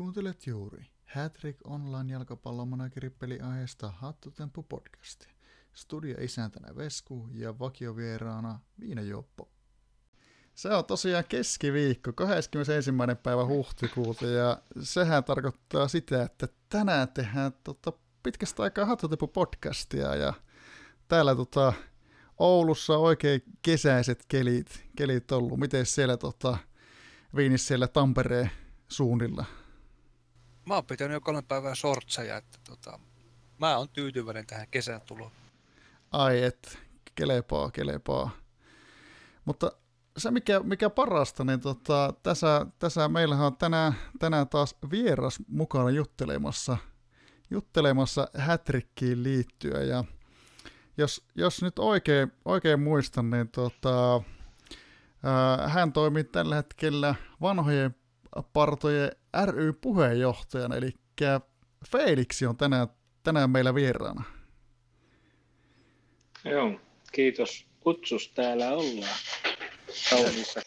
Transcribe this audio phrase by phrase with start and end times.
[0.00, 5.26] Kuuntelet juuri Hattrick Online jalkapallomanagerippeli aiheesta Hattutemppu podcasti.
[5.72, 9.50] Studio isäntänä Vesku ja vakiovieraana Viina Joppo.
[10.54, 12.90] Se on tosiaan keskiviikko, 21.
[13.22, 17.92] päivä huhtikuuta, ja sehän tarkoittaa sitä, että tänään tehdään tota,
[18.22, 20.32] pitkästä aikaa Hattutemppu podcastia, ja
[21.08, 21.72] täällä tota,
[22.38, 25.58] Oulussa oikein kesäiset kelit, kelit ollut.
[25.58, 26.58] Miten siellä tota,
[27.36, 28.50] Viinissä siellä Tampereen
[28.88, 29.59] suunnilla?
[30.66, 32.98] Mä oon pitänyt jo kolme päivää sortseja, että tota,
[33.58, 35.32] mä oon tyytyväinen tähän kesän tuloon.
[36.10, 36.78] Ai et,
[37.14, 38.30] kelepaa, kelepaa.
[39.44, 39.72] Mutta
[40.16, 45.90] se mikä, mikä parasta, niin tota, tässä, tässä meillähän on tänään, tänään taas vieras mukana
[45.90, 46.76] juttelemassa,
[47.50, 49.88] juttelemassa hätrikkiin liittyen.
[49.88, 50.04] Ja
[50.98, 54.22] jos, jos nyt oikein, oikein muistan, niin tota,
[55.22, 57.94] ää, hän toimii tällä hetkellä vanhojen
[58.52, 59.10] partojen
[59.46, 60.94] ry-puheenjohtajana, eli
[61.88, 62.88] Feliksi on tänään,
[63.22, 64.24] tänään meillä vieraana.
[66.44, 66.80] Joo,
[67.12, 68.28] kiitos kutsus.
[68.28, 69.16] Täällä ollaan
[70.10, 70.60] kauniissa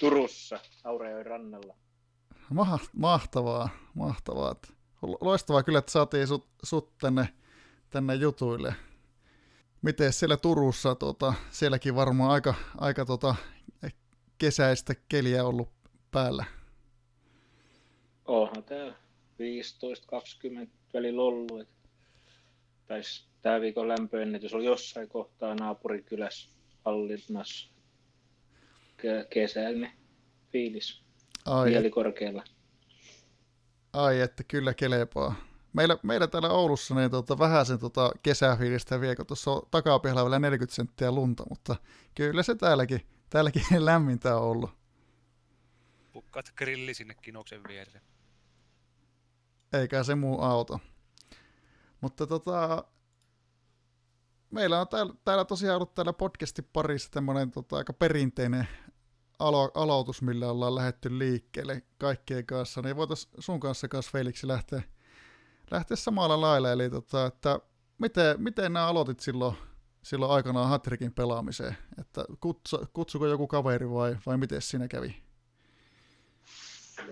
[0.00, 1.74] Turussa, Aurejoen rannalla.
[2.92, 4.54] mahtavaa, mahtavaa.
[5.20, 7.28] Loistavaa kyllä, että saatiin sut, sut tänne,
[7.90, 8.74] tänne jutuille.
[9.82, 13.34] Miten siellä Turussa, tota, sielläkin varmaan aika, aika tota,
[14.38, 15.75] kesäistä keliä ollut
[16.16, 16.44] päällä?
[18.24, 18.94] Onhan täällä
[20.64, 21.68] 15-20 välillä ollut.
[22.86, 26.50] Taisi tämä viikon lämpöennätys oli jossain kohtaa naapurikylässä
[26.84, 27.70] hallinnassa.
[29.30, 29.92] Kesäinen
[30.52, 31.02] fiilis.
[31.44, 31.70] Ai.
[31.70, 32.44] Mieli korkealla.
[33.92, 35.34] Ai, että kyllä kelepaa.
[35.72, 40.24] Meillä, meillä täällä Oulussa niin tota, vähän sen tota, kesäfiilistä vie, kun tuossa on takapihalla
[40.24, 41.76] vielä 40 senttiä lunta, mutta
[42.14, 43.00] kyllä se täälläkin,
[43.30, 44.85] täälläkin lämmintä on ollut
[46.16, 48.00] pukkaat grilli sinne kinoksen viereen.
[49.72, 50.80] Eikä se muu auto.
[52.00, 52.84] Mutta tota,
[54.50, 58.68] meillä on täällä, täällä tosiaan ollut täällä podcastin parissa tämmöinen tota, aika perinteinen
[59.38, 64.82] alo- aloitus, millä ollaan lähetty liikkeelle kaikkien kanssa, niin voitaisiin sun kanssa kanssa Feliksi lähteä,
[65.70, 67.60] lähteä samalla lailla, eli tota, että
[67.98, 69.56] miten, miten nämä aloitit silloin,
[70.02, 75.25] silloin aikanaan Hatrikin pelaamiseen, että kutsu, kutsuko joku kaveri vai, vai miten siinä kävi?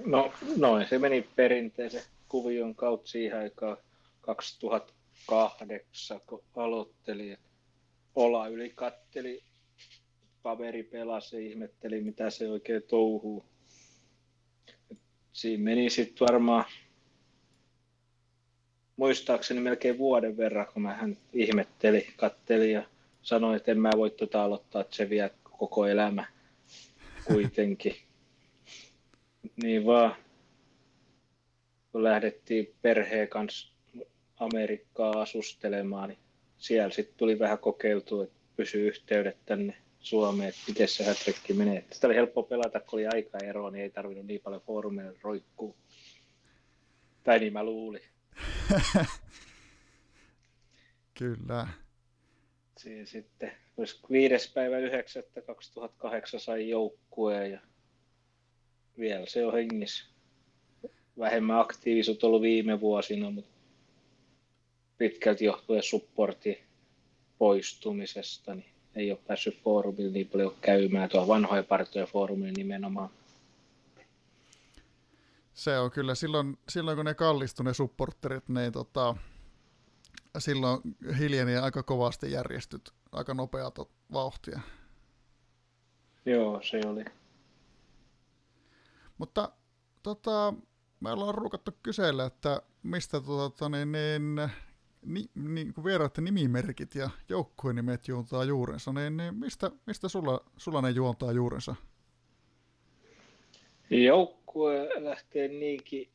[0.04, 3.76] No noin, se meni perinteisen kuvion kautta siihen aikaan
[4.20, 7.36] 2008, kun aloitteli.
[8.14, 9.42] Ola yli katteli,
[10.42, 13.44] kaveri pelasi ihmetteli, mitä se oikein touhuu.
[15.32, 16.64] Siinä meni sitten varmaan
[18.96, 22.82] muistaakseni melkein vuoden verran, kun mä hän ihmetteli, katteli ja
[23.22, 26.26] sanoi, että en mä voi tota aloittaa, että se vie koko elämä
[27.24, 27.96] kuitenkin.
[29.62, 30.16] Niin vaan,
[31.92, 33.74] kun lähdettiin perheen kanssa
[34.36, 36.18] Amerikkaa asustelemaan, niin
[36.58, 41.84] siellä sitten tuli vähän kokeiltua, että pysyy yhteydet tänne Suomeen, että miten se hätrekki menee.
[41.92, 45.76] Sitä oli helppo pelata, kun oli aikaero, niin ei tarvinnut niin paljon foorumeilla roikkuu.
[47.24, 48.02] Tai niin mä luulin.
[51.18, 51.68] Kyllä.
[52.76, 53.52] Siinä sitten,
[54.10, 55.22] viides päivä 9.
[55.46, 57.60] 2008 sai joukkueen ja
[58.98, 60.04] vielä se on hengissä.
[61.18, 63.50] Vähemmän aktiivisuutta ollut viime vuosina, mutta
[64.98, 66.58] pitkälti johtuen supportin
[67.38, 73.10] poistumisesta, niin ei ole päässyt foorumille niin paljon käymään, tuo vanhoja partoja foorumille nimenomaan.
[75.54, 79.16] Se on kyllä, silloin, silloin kun ne kallistui ne supporterit, niin tota,
[80.38, 80.80] silloin
[81.18, 83.78] hiljeni aika kovasti järjestyt, aika nopeat
[84.12, 84.60] vauhtia.
[86.26, 87.04] Joo, se oli.
[89.18, 89.52] Mutta
[90.02, 90.54] tota,
[91.00, 94.50] me ollaan ruukattu kysellä, että mistä tota, niin, niin,
[95.06, 100.40] ni, niin, kun vieraat nimimerkit ja joukkueen nimet juontaa juurensa, niin, niin mistä, mistä sulla,
[100.56, 101.74] sulla ne juontaa juurensa?
[103.90, 106.08] Joukkue lähtee niinkin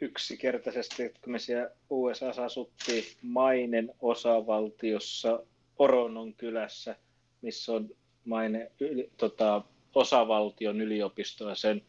[0.00, 5.40] yksinkertaisesti, että kun me siellä USA asuttiin Mainen osavaltiossa
[5.78, 6.96] Oronon kylässä,
[7.42, 7.90] missä on
[8.24, 9.62] Maine yli, tota,
[9.94, 11.82] osavaltion yliopisto ja sen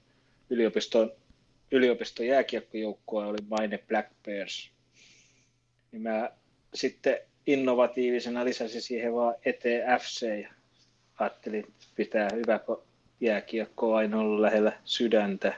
[0.50, 1.12] yliopiston,
[1.72, 4.72] yliopiston jääkiekkojoukkue oli Maine Black Bears.
[5.92, 6.31] Niin mä
[6.74, 10.54] sitten innovatiivisena lisäsin siihen vaan eteen FC ja
[11.19, 12.60] ajattelin, että pitää hyvä,
[13.19, 15.54] jääkiekko aina ollut lähellä sydäntä.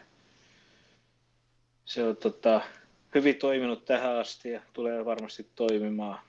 [1.85, 2.61] Se on tota,
[3.15, 6.19] hyvin toiminut tähän asti ja tulee varmasti toimimaan.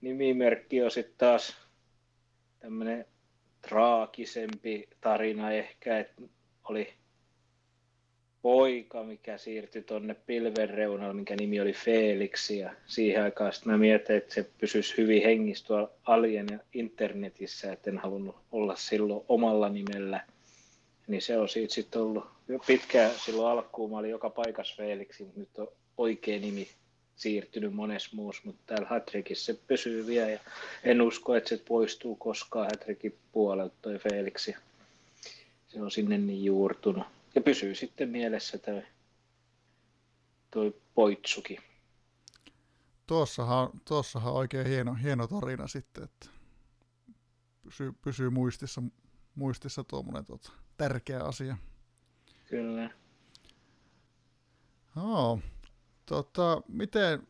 [0.00, 1.56] Nimimerkki on sitten taas
[2.58, 3.06] tämmöinen
[3.68, 6.22] traagisempi tarina ehkä, että
[6.64, 6.94] oli
[8.42, 12.50] poika, mikä siirtyi tuonne pilven reunalle, mikä nimi oli Felix.
[12.50, 17.72] Ja siihen aikaan sitten mä mietin, että se pysyisi hyvin hengissä tuolla Alien ja internetissä,
[17.72, 20.20] että en halunnut olla silloin omalla nimellä.
[21.06, 23.90] Niin se on siitä sitten ollut jo pitkään silloin alkuun.
[23.90, 25.68] Mä olin joka paikassa Felix, mutta nyt on
[25.98, 26.68] oikea nimi
[27.16, 30.40] siirtynyt monessa muussa, mutta täällä Hatrikissa se pysyy vielä ja
[30.84, 34.48] en usko, että se poistuu koskaan Hatrikin puolelta toi Felix.
[35.68, 38.82] Se on sinne niin juurtunut ja pysyy sitten mielessä toi,
[40.50, 41.58] toi Poitsuki.
[43.06, 46.26] Tuossahan, tuossahan on oikein hieno, hieno tarina sitten, että
[47.62, 48.82] pysyy, pysyy muistissa,
[49.34, 51.56] muistissa tuommoinen tota, tärkeä asia.
[52.48, 52.90] Kyllä.
[54.96, 55.40] Oh,
[56.06, 57.22] tota, miten,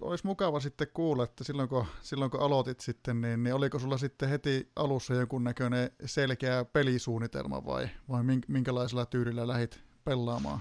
[0.00, 3.98] olisi mukava sitten kuulla, että silloin kun, silloin kun aloitit sitten, niin, niin oliko sulla
[3.98, 10.60] sitten heti alussa näköinen selkeä pelisuunnitelma vai, vai minkälaisella tyylillä lähit pelaamaan?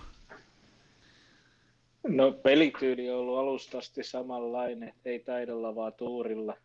[2.08, 6.58] No pelityyli on ollut alusta asti samanlainen, ei taidolla vaan tuurilla.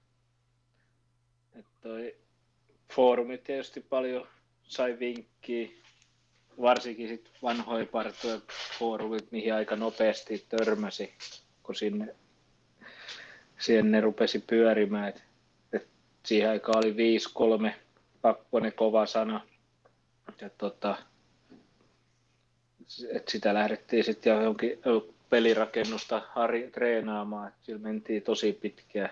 [1.55, 2.17] Et toi
[2.95, 4.27] foorumi tietysti paljon
[4.63, 5.69] sai vinkkiä
[6.61, 8.41] varsinkin sit vanhoja partoja
[8.79, 11.15] foorumit, mihin aika nopeasti törmäsi,
[11.63, 12.15] kun sinne,
[13.59, 15.09] sinne rupesi pyörimään.
[15.09, 15.23] Et,
[15.73, 15.89] et
[16.27, 17.19] siihen aikaan oli
[17.71, 17.73] 5-3
[18.23, 19.47] kakkonen kova sana.
[20.41, 20.97] Ja tota,
[23.11, 24.79] et sitä lähdettiin sitten johonkin
[25.31, 27.49] pelirakennusta harri, treenaamaan.
[27.49, 29.11] Et sillä mentiin tosi pitkään.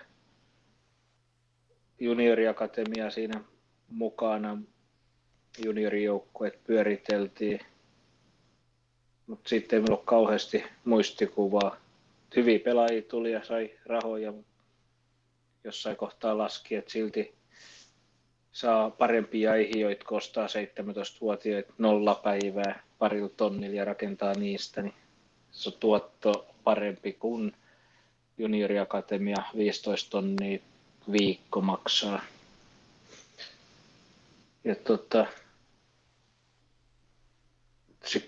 [2.00, 3.40] Junioriakatemia siinä
[3.88, 4.58] mukana,
[5.64, 7.60] juniorijoukkueet pyöriteltiin,
[9.26, 11.76] mutta sitten ei ollut kauheasti muistikuvaa.
[12.36, 14.32] Hyviä pelaajia tuli ja sai rahoja,
[15.64, 17.34] jossain kohtaa laski, että silti
[18.52, 24.94] saa parempia aiheita, kun ostaa 17-vuotiaita nolla päivää parilla tonnilla ja rakentaa niistä, niin
[25.50, 27.52] se on tuotto parempi kuin
[28.38, 30.58] junioriakatemia 15 tonnia
[31.12, 32.22] viikko maksaa.
[34.64, 35.26] Ja tota,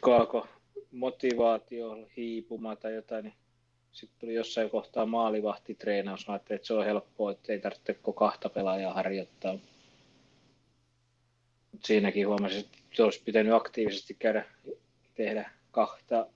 [0.03, 0.49] alkoi
[0.93, 3.35] motivaatio hiipumaan tai jotain, niin
[3.93, 6.29] sitten tuli jossain kohtaa maalivahtitreenaus.
[6.29, 9.59] Mä että se on helppoa, että ei tarvitse koko kahta pelaajaa harjoittaa.
[11.73, 14.45] Mut siinäkin huomasin, että olisi pitänyt aktiivisesti käydä
[15.15, 16.27] tehdä kahta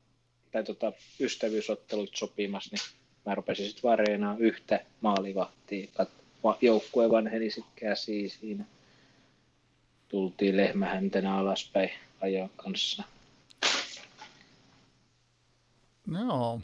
[0.50, 2.96] tai tota, ystävyysottelut sopimassa, niin
[3.26, 5.88] mä rupesin sitten vareenaan yhtä maalivahtia.
[6.60, 8.64] Joukkue vanheni sitten käsiin siinä.
[10.08, 13.02] Tultiin lehmähäntenä alaspäin ajan kanssa.
[16.12, 16.60] Joo.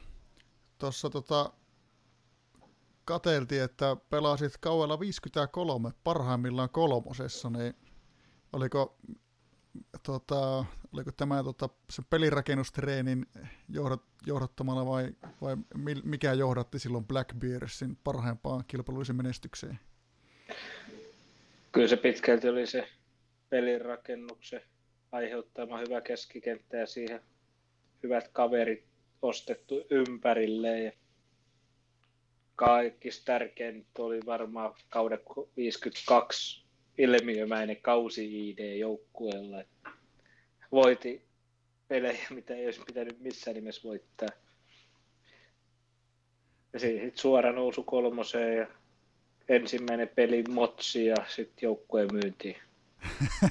[0.79, 1.53] Tuossa tota,
[3.05, 7.75] kateltiin, että pelasit kauella 53 parhaimmillaan kolmosessa, niin
[8.53, 8.97] oliko,
[10.03, 13.27] tota, oliko tämä tota, sen pelirakennustreenin
[13.69, 15.13] johdat, johdattamana vai,
[15.43, 15.57] vai
[16.05, 19.81] mikä johdatti silloin Blackbeardsin parhaimpaan kilpailullisen menestykseen?
[21.73, 22.89] Kyllä se pitkälti oli se
[23.53, 24.63] pelirakennuksen
[25.13, 27.21] aiheuttama hyvä keskikenttä ja siihen
[28.03, 28.85] hyvät kaverit
[29.23, 30.85] ostettu ympärilleen.
[30.85, 30.93] Ja
[32.57, 35.19] kaikista tärkein oli varmaan kauden
[35.57, 36.65] 52
[36.99, 39.65] ilmiömäinen kausi ID joukkueella.
[40.73, 41.23] Voiti
[41.89, 44.29] pelejä, mitä ei olisi pitänyt missään nimessä voittaa.
[46.73, 48.67] Ja sitten suora nousu kolmoseen ja
[49.49, 52.57] ensimmäinen peli motsi ja sitten joukkueen myyntiin.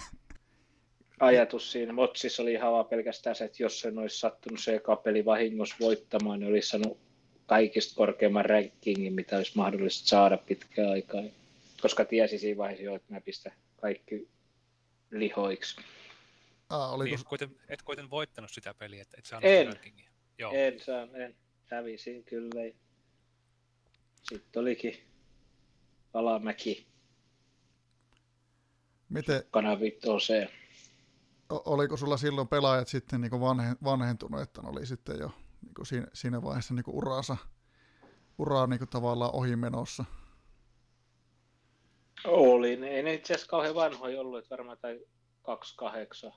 [1.19, 4.95] ajatus siinä Motsissa oli ihan vaan pelkästään se, että jos sen olisi sattunut se eka
[4.95, 6.99] peli vahingossa voittamaan, niin olisi saanut
[7.45, 11.23] kaikista korkeimman rankingin, mitä olisi mahdollista saada pitkään aikaa.
[11.81, 14.27] Koska tiesi siinä vaiheessa jo, että mä pistän kaikki
[15.11, 15.81] lihoiksi.
[16.69, 17.03] Ah, oliko...
[17.03, 20.09] niin, et, kuiten, et kuiten voittanut sitä peliä, että et saanut en, rankingia.
[20.37, 20.51] Joo.
[20.53, 21.35] En saan, en.
[21.65, 22.61] Hävisin kyllä.
[24.23, 24.97] Sitten olikin
[26.13, 26.90] alamäki.
[29.11, 29.43] Miten...
[29.51, 30.49] Kanavitoseen
[31.51, 35.85] oliko sulla silloin pelaajat sitten niin vanhe, vanhentunut, että ne oli sitten jo niin kuin
[35.85, 37.37] siinä, siinä vaiheessa niin uraansa,
[38.37, 40.05] uraa niin tavallaan ohimenossa?
[42.25, 42.69] Oli.
[42.87, 44.99] Ei ne itse asiassa kauhean vanhoja ollut, että varmaan tai
[45.41, 46.31] 28,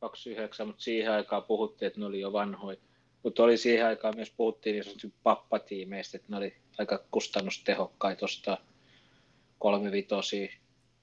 [0.00, 2.78] 29, mutta siihen aikaan puhuttiin, että ne oli jo vanhoja.
[3.22, 8.58] Mutta oli siihen aikaan myös puhuttiin niin sanotusti pappatiimeistä, että ne oli aika kustannustehokkaita tuosta
[9.58, 10.48] kolmivitosia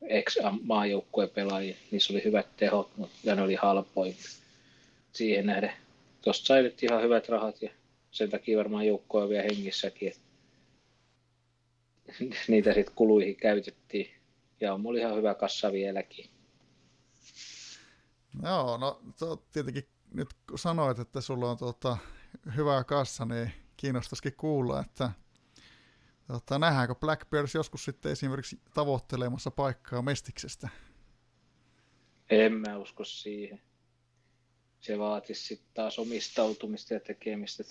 [0.08, 2.92] ex-maajoukkueen pelaajia, niissä oli hyvät tehot
[3.24, 4.16] ja ne oli halpoin
[5.14, 5.74] siihen nähden.
[6.22, 7.70] Tuosta sai ihan hyvät rahat ja
[8.12, 10.14] sen takia varmaan joukkoja vielä hengissäkin.
[12.48, 14.12] Niitä sitten kuluihin käytettiin
[14.62, 16.30] ja oli ihan hyvä kassa vieläkin.
[18.44, 19.02] Joo, no
[19.52, 21.98] tietenkin nyt kun sanoit, että sulla on tota,
[22.56, 25.12] hyvä kassa, niin kiinnostaisikin kuulla, että
[26.28, 30.70] tota, nähdäänkö Black Bears joskus sitten esimerkiksi tavoittelemassa paikkaa Mestiksestä?
[32.30, 33.62] En mä usko siihen.
[34.80, 37.64] Se vaatisi sitten taas omistautumista ja tekemistä.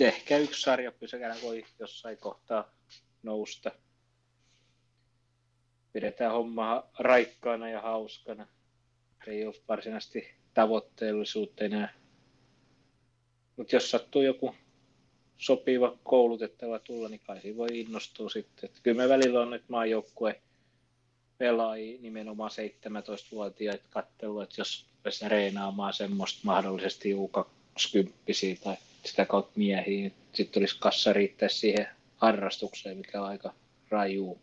[0.00, 2.70] Ehkä yksi sarjapysäkänä voi jossain kohtaa
[3.22, 3.70] nousta.
[5.92, 8.46] Pidetään hommaa raikkaana ja hauskana.
[9.26, 11.94] Ei ole varsinaisesti tavoitteellisuutta enää.
[13.56, 14.54] Mutta jos sattuu joku
[15.38, 18.70] sopiva koulutettava tulla, niin kai voi innostua sitten.
[18.70, 20.40] Et kyllä me välillä on nyt maajoukkue
[21.38, 30.00] pelaajia nimenomaan 17-vuotiaita katselua, että jos pääsee reenaamaan semmoista mahdollisesti U20 tai sitä kautta miehiä,
[30.02, 33.54] niin sitten olisi kassa riittää siihen harrastukseen, mikä on aika
[33.90, 34.38] raju.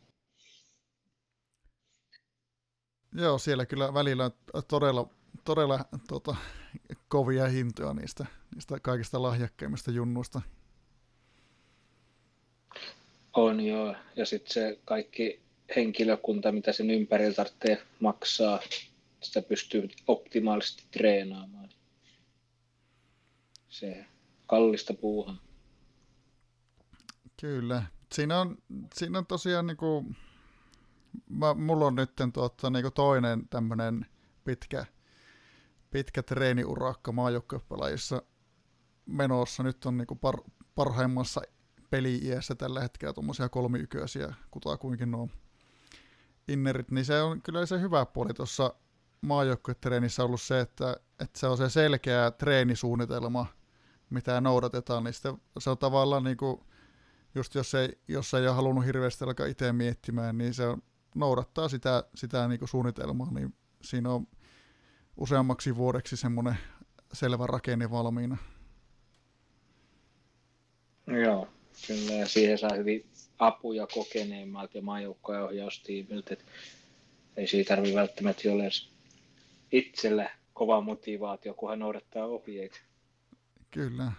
[3.15, 5.09] Joo, siellä kyllä välillä on todella,
[5.43, 6.35] todella tota,
[7.07, 10.41] kovia hintoja niistä, niistä kaikista lahjakkeimmista junnuista.
[13.34, 15.42] On joo, ja sitten se kaikki
[15.75, 18.60] henkilökunta, mitä sen ympärillä tarvitsee maksaa,
[19.22, 21.70] sitä pystyy optimaalisesti treenaamaan.
[23.70, 24.06] Se
[24.48, 25.38] kallista puuhaa.
[27.42, 27.84] Kyllä.
[28.13, 28.58] Siinä on,
[28.96, 30.16] siinä on tosiaan niin kuin,
[31.30, 34.06] mä, mulla on nyt tuota, niin kuin toinen tämmöinen
[34.46, 34.86] pitkä,
[35.92, 38.22] pitkä treeniurakka maajoukkuepelaajissa
[39.06, 39.63] menossa.
[39.63, 40.38] Nyt on niin kuin par,
[40.75, 41.42] parhaimmassa
[41.93, 45.29] peli-iässä tällä hetkellä tuommoisia kolmiyköisiä, kutakuinkin nuo
[46.47, 48.73] innerit, niin se on kyllä se hyvä puoli tuossa
[49.21, 53.45] maajoukkuetreenissä ollut se, että, että se on se selkeä treenisuunnitelma,
[54.09, 55.13] mitä noudatetaan, niin
[55.59, 56.62] se on tavallaan niin kuin,
[57.35, 60.63] just jos ei, jos ei ole halunnut hirveästi alkaa itse miettimään, niin se
[61.15, 64.27] noudattaa sitä, sitä niin kuin suunnitelmaa, niin siinä on
[65.17, 66.57] useammaksi vuodeksi semmoinen
[67.13, 68.38] selvä rakenne valmiina.
[71.07, 71.47] Joo,
[71.88, 73.06] kyllä, ja siihen saa hyvin
[73.39, 76.38] apuja kokeneemmalta ja maajoukkojen ohjaustiimiltä,
[77.38, 78.63] ei siitä tarvitse välttämättä olla
[79.72, 82.80] itsellä kova motivaatio, kun hän noudattaa ohjeita.
[83.72, 84.12] Kyllä.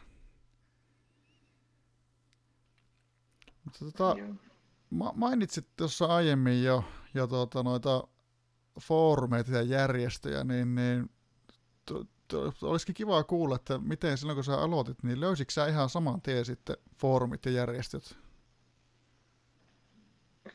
[3.65, 4.17] Mutta tota,
[4.91, 6.85] ma- mainitsit tuossa aiemmin jo,
[7.15, 8.09] jo tuota, noita
[8.81, 11.11] foorumeita ja järjestöjä, niin, niin
[12.63, 16.45] olisikin kiva kuulla, että miten silloin kun sä aloitit, niin löysitkö sä ihan saman tien
[16.45, 18.17] sitten foorumit ja järjestöt?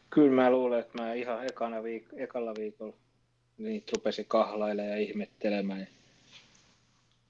[0.10, 2.94] Kyllä mä luulen, että mä ihan ekana viik- ekalla viikolla
[3.58, 5.88] niin rupesin kahlailemaan ja ihmettelemään.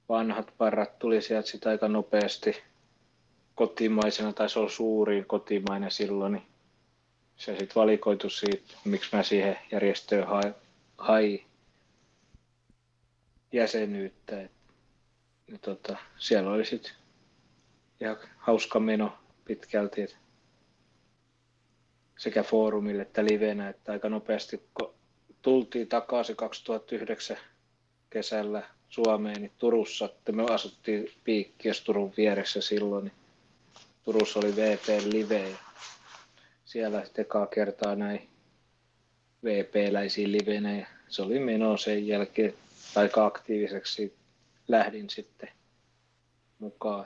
[0.09, 2.63] Vanhat parrat tuli sieltä sitä aika nopeasti
[3.55, 6.43] kotimaisena, tai se on suurin kotimainen silloin, niin
[7.37, 10.53] se sitten valikoitu siitä, miksi mä siihen järjestöön hain,
[10.97, 11.45] hai
[13.51, 14.41] jäsenyyttä.
[14.41, 14.51] Et,
[15.47, 16.91] ja tota, siellä oli sitten
[18.01, 20.17] ihan hauska meno pitkälti, et
[22.17, 24.93] sekä foorumille että livenä, että aika nopeasti kun
[25.41, 27.37] tultiin takaisin 2009
[28.09, 33.15] kesällä Suomeen, niin Turussa, että me asuttiin Piikkiössä Turun vieressä silloin, niin
[34.03, 35.57] Turussa oli VP Live ja
[36.65, 38.29] siellä sitten ekaa kertaa näin
[39.43, 42.53] VP-läisiä livenä ja se oli meno sen jälkeen
[42.95, 44.19] aika aktiiviseksi
[44.67, 45.49] lähdin sitten
[46.59, 47.05] mukaan.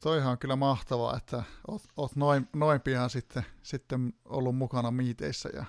[0.00, 5.48] Toihan on kyllä mahtavaa, että oot, oot noin, noin pian sitten, sitten ollut mukana miiteissä
[5.52, 5.64] ja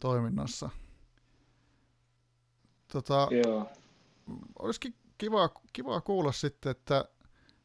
[0.00, 0.70] toiminnassa.
[2.92, 3.70] Tota, Joo.
[4.58, 7.04] Olisikin kiva, kiva kuulla sitten, että,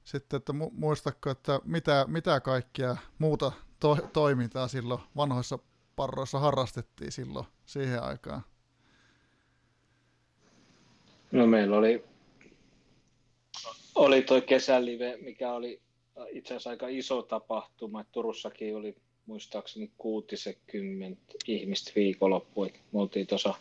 [0.04, 5.60] sitten, että muistatko, että mitä, mitä kaikkia muuta to, toimintaa silloin vanhoissa
[5.96, 8.44] parroissa harrastettiin silloin siihen aikaan?
[11.36, 12.04] No meillä oli,
[13.96, 15.82] oli toi kesälive, mikä oli
[16.32, 18.06] itse asiassa aika iso tapahtuma.
[18.12, 22.66] Turussakin oli muistaakseni 60 ihmistä viikonloppu.
[22.66, 23.54] Me oltiin tuossa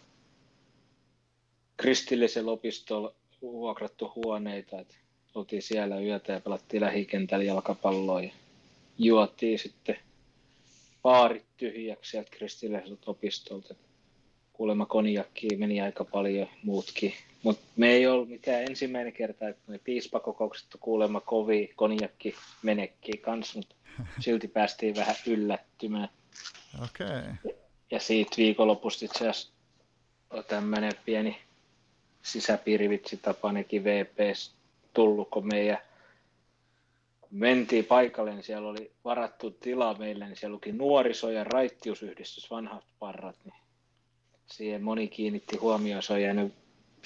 [1.77, 4.81] kristillisellä opistolla vuokrattu huoneita.
[4.81, 4.99] Et
[5.35, 8.31] oltiin siellä yötä ja pelattiin lähikentällä jalkapalloa ja
[8.99, 9.97] juotiin sitten
[11.03, 13.75] baarit tyhjäksi sieltä kristilliseltä opistolta.
[14.53, 17.15] Kuulemma konjakki meni aika paljon muutkin.
[17.45, 23.15] Mutta me ei ollut mikään ensimmäinen kerta, että me piispakokoukset on kuulemma kovi konjakki menekkiä
[23.21, 23.75] kanssa, mutta
[24.21, 26.09] silti päästiin vähän yllättymään.
[26.85, 27.07] Okei.
[27.07, 27.55] Okay.
[27.91, 29.53] Ja siitä viikonlopusta itse asiassa
[30.31, 31.39] on tämmöinen pieni
[32.23, 34.55] sisäpiirivitsi Tapanikin VPS
[34.95, 35.79] tullut, kun meidän
[37.31, 42.85] mentiin paikalle, niin siellä oli varattu tila meille, niin siellä luki nuoriso- ja raittiusyhdistys, vanhat
[42.99, 43.61] parrat, niin
[44.47, 46.55] siihen moni kiinnitti huomioon, se on jäänyt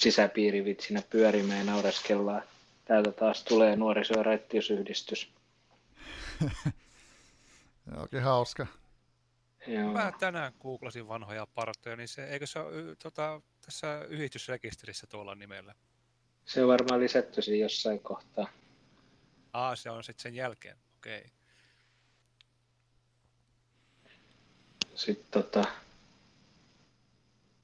[0.00, 2.42] sisäpiirivitsinä pyörimään ja naureskellaan.
[2.84, 5.32] Täältä taas tulee nuoriso- ja raittiusyhdistys.
[8.00, 8.66] Oikein hauska.
[9.66, 9.92] Joo.
[9.92, 15.34] Mä tänään googlasin vanhoja partoja, niin se, eikö se ole y, tota, tässä yhdistysrekisterissä tuolla
[15.34, 15.74] nimellä?
[16.44, 18.48] Se on varmaan lisätty siinä jossain kohtaa.
[19.52, 21.18] Aa, se on sitten sen jälkeen, okei.
[21.18, 21.30] Okay.
[24.94, 25.64] Sitten tota,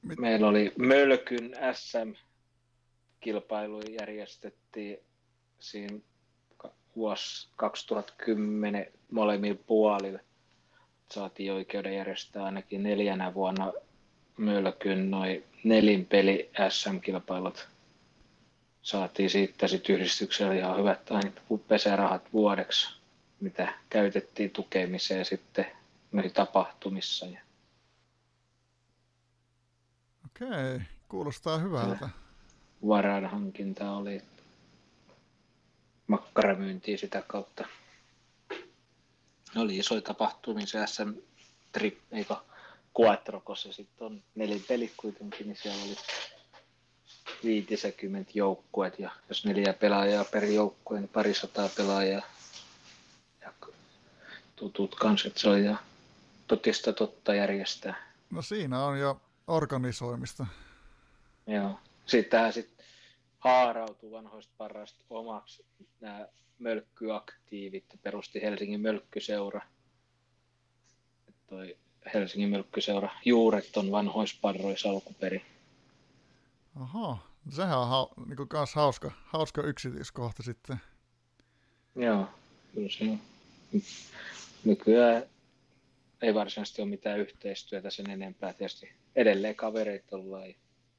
[0.02, 1.54] Mit- meillä oli Mölkyn
[3.24, 4.98] SM-kilpailu järjestettiin
[5.58, 5.98] siinä
[6.96, 10.18] vuosi 2010 molemmilla puolilla.
[11.10, 13.72] Saatiin oikeuden järjestää ainakin neljänä vuonna
[14.36, 17.68] Mölkyn noin nelinpeli SM-kilpailut.
[18.82, 21.30] Saatiin siitä sitten yhdistyksellä ihan hyvät aina
[21.68, 22.96] pesärahat vuodeksi,
[23.40, 25.66] mitä käytettiin tukemiseen sitten
[26.12, 27.26] noihin tapahtumissa.
[30.26, 32.23] Okei, kuulostaa hyvältä.
[32.88, 34.22] Varainhankinta oli
[36.06, 37.64] makkaramyyntiä sitä kautta.
[39.56, 41.12] Oli isoja tapahtumia se SM
[41.72, 42.36] Trip, eikö
[43.00, 45.96] Quattro, kun se sitten on nelipeli kuitenkin, niin siellä oli
[47.44, 52.22] 50 joukkuet ja jos neljä pelaajaa per joukkue, niin parisataa pelaajaa
[53.40, 53.52] ja
[54.56, 55.76] tutut kanssa, että se oli ja
[56.46, 58.12] totista totta järjestää.
[58.30, 60.46] No siinä on jo organisoimista.
[61.46, 61.80] Joo.
[62.06, 62.73] Sittenhän sitten
[63.44, 65.64] haarautui vanhoista parasta omaksi
[66.00, 69.60] nämä mölkkyaktiivit ja perusti Helsingin mölkkyseura.
[71.28, 71.76] Et Toi
[72.14, 75.42] Helsingin mölkkyseura juuret on vanhoissa parroissa alkuperin.
[76.80, 77.18] Aha,
[77.50, 80.76] sehän on hau, niinku kans hauska, hauska yksityiskohta sitten.
[81.96, 82.26] Joo,
[82.74, 83.20] kyllä se on.
[84.64, 85.22] Nykyään
[86.22, 88.52] ei varsinaisesti ole mitään yhteistyötä sen enempää.
[88.52, 90.54] Tietysti edelleen kavereita ollaan.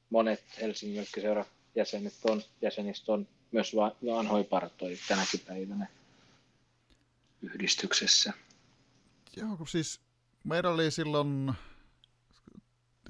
[0.10, 1.46] Monet Helsingin mölkkyseura
[1.76, 5.88] jäsenet on, jäsenistä on myös va- vanhoja partoja tänäkin päivänä
[7.42, 8.34] yhdistyksessä.
[9.38, 10.02] Joo, kun siis
[10.44, 11.54] meillä oli silloin,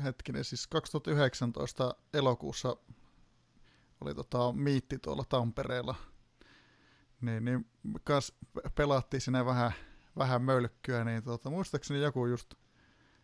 [0.04, 2.78] hetkinen, siis 2019 elokuussa
[4.01, 5.95] oli tota miitti tuolla Tampereella.
[7.21, 7.65] Niin, niin
[8.04, 8.34] kas
[8.75, 9.71] pelattiin siinä vähän,
[10.17, 12.54] vähän mölkkyä, niin tota, muistaakseni joku just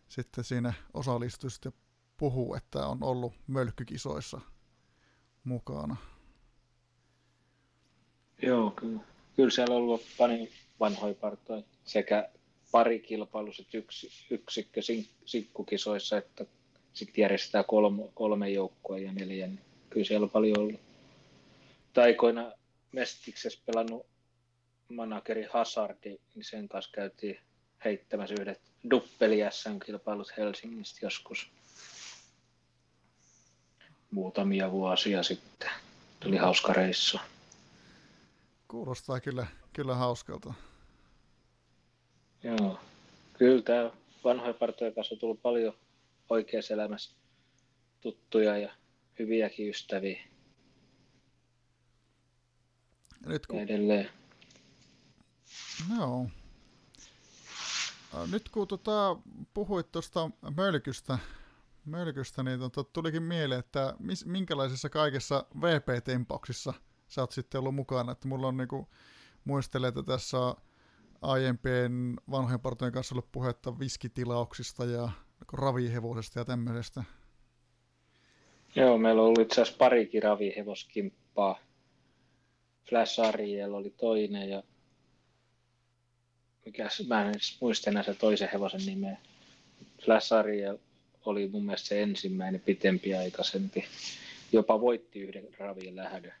[0.08, 1.72] sitten siinä osallistui sitten
[2.16, 4.40] puhuu, että on ollut mölkkykisoissa
[5.44, 5.96] mukana.
[8.42, 9.00] Joo, kyllä.
[9.36, 10.48] Kyllä siellä on ollut paljon
[10.80, 12.28] vanhoja partoja sekä
[12.70, 14.80] pari kilpailuset yksi, yksikkö
[15.24, 16.46] sinkkukisoissa, että
[16.92, 19.46] sitten järjestetään kolme, kolme joukkoa ja neljä.
[19.46, 20.80] Niin kyllä siellä on paljon ollut.
[21.92, 22.52] Taikoina
[22.92, 24.06] Mestiksessä pelannut
[24.88, 27.40] manageri Hazardi, niin sen kanssa käytiin
[27.84, 29.38] heittämässä yhdet duppeli
[29.86, 31.50] kilpailut Helsingistä joskus
[34.12, 35.70] muutamia vuosia sitten.
[36.20, 37.18] Tuli hauska reissu.
[38.68, 40.54] Kuulostaa kyllä, kyllä hauskalta.
[42.42, 42.80] Joo.
[43.38, 43.90] Kyllä tämä
[44.24, 45.74] vanhoja partojen kanssa on tullut paljon
[46.28, 47.16] oikeassa elämässä
[48.00, 48.72] tuttuja ja
[49.18, 50.20] hyviäkin ystäviä
[53.22, 54.10] Ja nyt kun ja edelleen.
[55.98, 56.26] Joo.
[58.14, 59.16] Ä, Nyt kun tota,
[59.54, 61.18] puhuit tuosta mölkystä,
[61.84, 66.74] mölkystä, niin tota, tulikin mieleen, että mis, minkälaisissa kaikessa VP-tempauksissa
[67.08, 68.12] sä oot sitten ollut mukana.
[68.12, 68.88] Että mulla on niinku,
[69.44, 70.54] muistelen, että tässä on
[71.22, 75.02] aiempien vanhojen partojen kanssa ollut puhetta viskitilauksista ja
[75.40, 77.04] niinku ravihevosesta ja tämmöisestä.
[78.76, 81.58] Joo, meillä on ollut itse asiassa parikin ravihevoskimppaa.
[82.88, 84.62] Flash Ariel oli toinen ja
[86.64, 89.16] mikäs, mä en muista enää se toisen hevosen nimeä.
[90.04, 90.78] Flash Ariel
[91.26, 93.84] oli mun mielestä se ensimmäinen pitempiaikaisempi.
[94.52, 96.34] Jopa voitti yhden ravien lähdön.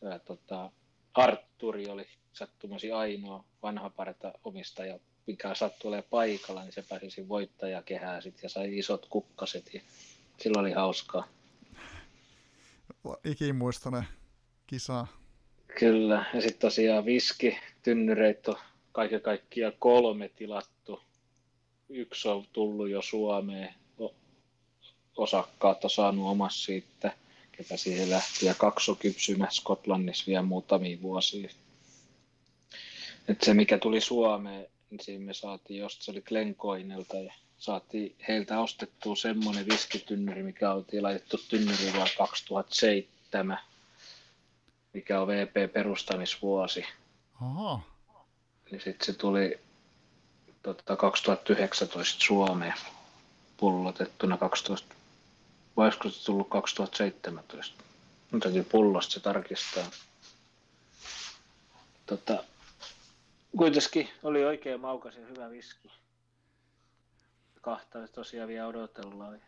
[0.00, 0.70] Ja, tota,
[1.14, 8.22] Arturi oli sattumasi ainoa vanha parta omistaja, mikä sattui olemaan paikalla, niin se pääsi voittajakehään
[8.22, 9.74] sit ja sai isot kukkaset.
[9.74, 9.80] Ja
[10.40, 11.28] silloin oli hauskaa.
[13.24, 14.04] Ikimuistainen
[14.66, 15.06] kisa.
[15.78, 18.56] Kyllä, ja sitten tosiaan viski, tynnyreitä on
[18.92, 21.02] kaiken kaikkiaan kolme tilattu.
[21.88, 23.74] Yksi on tullut jo Suomeen,
[25.16, 27.12] osakkaat on saanut omassa siitä,
[27.52, 31.48] ketä siihen lähti, ja kaksi on kypsymä Skotlannissa vielä muutamia vuosia.
[33.28, 38.16] Et se, mikä tuli Suomeen, niin siinä me saatiin, josta se oli Glencoinelta, ja saatiin
[38.28, 43.58] heiltä ostettua semmoinen viskitynnyri, mikä oltiin laitettu tynnyri vuonna 2007
[44.94, 46.84] mikä on VP perustamisvuosi,
[47.40, 47.80] Aha,
[48.70, 49.60] niin sitten se tuli
[50.64, 52.74] tota, 2019 Suomeen
[53.56, 54.94] pullotettuna 12
[55.76, 57.84] vai olisiko se tullut 2017?
[58.30, 59.84] Mun täytyy pullosta se tarkistaa.
[62.06, 62.44] Tota,
[63.56, 65.92] kuitenkin oli oikein maukas ja hyvä viski.
[67.60, 69.42] Kahta tosiaan vielä odotellaan.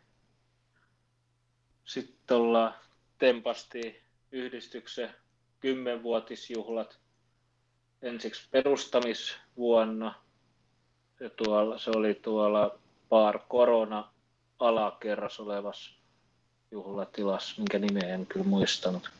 [1.84, 2.74] Sitten ollaan
[3.18, 4.02] tempasti
[4.32, 5.14] yhdistyksen
[5.60, 6.98] kymmenvuotisjuhlat
[8.02, 10.25] ensiksi perustamisvuonna.
[11.20, 14.12] Ja tuolla, se oli tuolla Paar Korona
[14.58, 15.90] alakerras olevassa
[16.70, 19.10] juhlatilassa, minkä nimeä en kyllä muistanut.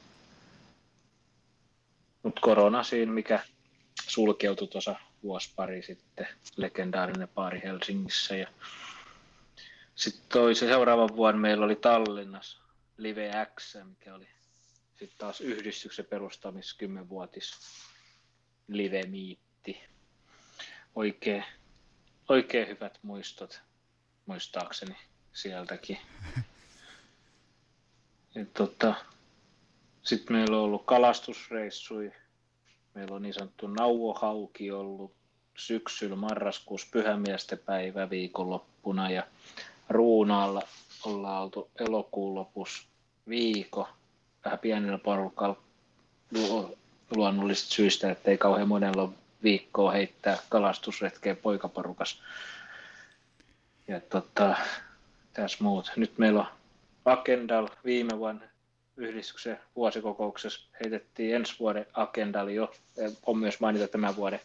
[2.23, 3.41] Mutta korona siinä, mikä
[4.09, 8.37] sulkeutui tuossa vuosi pari sitten, legendaarinen paari Helsingissä.
[8.37, 8.49] Ja
[9.95, 12.59] sitten toisen seuraavan vuonna meillä oli Tallinnassa
[12.97, 14.29] Live X, mikä oli
[14.99, 17.53] sitten taas yhdistyksen perustamis 10-vuotis
[18.69, 19.81] live-miitti.
[20.95, 21.45] Oikein,
[22.29, 23.61] oikein hyvät muistot,
[24.27, 24.97] muistaakseni
[25.33, 25.99] sieltäkin.
[28.55, 28.95] tota,
[30.03, 32.13] sitten meillä on ollut kalastusreissui.
[32.95, 35.13] Meillä on niin sanottu nauohauki ollut
[35.57, 39.27] syksyllä marraskuussa pyhämiesten päivä viikonloppuna ja
[39.89, 40.63] Ruunaalla
[41.05, 42.89] ollaan oltu elokuun lopussa
[43.29, 43.89] viikko
[44.45, 45.57] vähän pienellä porukalla
[47.17, 49.11] luonnollisista syistä, että ei kauhean monella ole
[49.47, 52.23] viikkoa heittää kalastusretkeä poikaporukas.
[53.89, 54.57] Ja tota,
[55.33, 55.93] tässä muut.
[55.97, 56.47] Nyt meillä on
[57.05, 58.45] agendal viime vuonna
[58.97, 62.73] yhdistyksen vuosikokouksessa heitettiin ensi vuoden agendalla jo.
[63.27, 64.41] On myös mainita tämän vuoden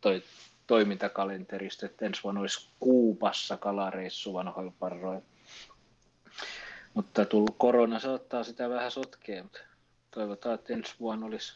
[0.00, 0.22] toi
[0.66, 5.22] toimintakalenterista, että ensi vuonna olisi Kuupassa kalareissu vanhoilla parroilla.
[6.94, 9.60] Mutta tullut korona saattaa sitä vähän sotkea, mutta
[10.10, 11.52] toivotaan, että ensi vuonna olisi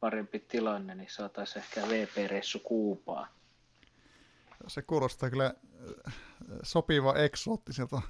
[0.00, 3.28] parempi tilanne, niin saataisiin ehkä VP-reissu Kuupaa.
[4.66, 5.54] Se kuulostaa kyllä
[6.06, 6.14] äh,
[6.62, 8.02] sopiva eksoottiselta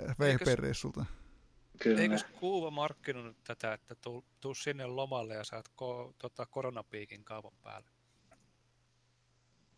[0.00, 1.04] VP-reissulta.
[1.82, 2.00] Kyllä.
[2.00, 7.52] Eikös Kuuva markkinoinut tätä, että tuu, tuu sinne lomalle ja saat ko, tota, koronapiikin kaavan
[7.62, 7.90] päälle?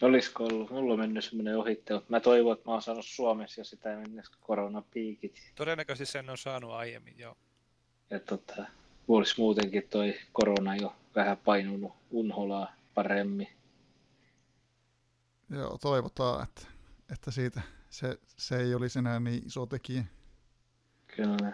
[0.02, 0.70] Olisiko ollut?
[0.70, 2.02] Mulla on mennyt semmoinen ohittelu.
[2.08, 5.52] Mä toivon, että mä oon saanut Suomessa ja sitä mennessä koronapiikit.
[5.54, 7.36] Todennäköisesti sen on saanut aiemmin, joo.
[8.10, 8.66] Ja tota,
[9.08, 13.48] olisi muutenkin toi korona jo vähän painunut unholaa paremmin.
[15.50, 16.66] Joo, toivotaan, että,
[17.12, 20.04] että siitä se, se ei olisi enää niin iso tekijä.
[21.06, 21.52] Kyllä.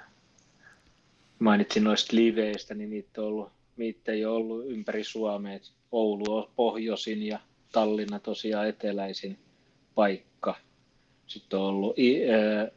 [1.38, 5.59] Mainitsin noista liveistä, niin niitä, on ollut, niitä ei ole ollut ympäri Suomea.
[5.92, 7.40] Oulu on pohjoisin ja
[7.73, 9.38] Tallinna tosiaan eteläisin
[9.94, 10.55] paikka.
[11.27, 11.97] Sitten on ollut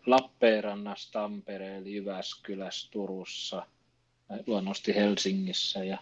[0.06, 3.68] Lappeenrannassa, Tampereella, Jyväskylässä, Turussa,
[4.48, 5.98] luonnollisesti Helsingissä ja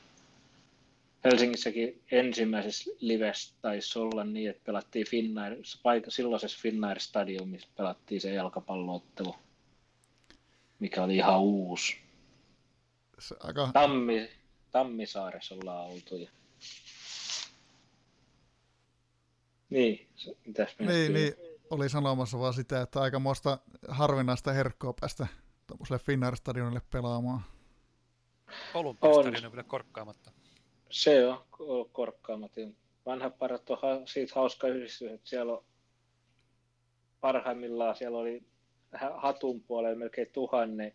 [1.23, 8.33] Helsingissäkin ensimmäisessä livessä taisi olla niin, että pelattiin Finnair, paikka, silloisessa Finnair Stadiumissa pelattiin se
[8.33, 9.35] jalkapalloottelu,
[10.79, 11.97] mikä oli ihan uusi.
[13.19, 13.69] Se aika...
[13.73, 14.29] Tammi,
[14.71, 16.15] Tammisaaressa ollaan oltu.
[16.15, 16.29] Ja...
[19.69, 21.33] Niin, se, mitäs niin, niin,
[21.69, 25.27] oli sanomassa vaan sitä, että aika muista harvinaista herkkoa päästä
[25.67, 27.41] tuollaiselle Finnair-stadionille pelaamaan.
[28.73, 30.31] Olympiastadion on vielä korkkaamatta.
[30.89, 31.45] Se on
[31.91, 32.75] korkkaamaton.
[33.05, 35.63] Vanha parat on siitä hauska yhdistys, että siellä on
[37.21, 38.43] parhaimmillaan siellä oli
[39.15, 40.93] hatun puolella melkein tuhanne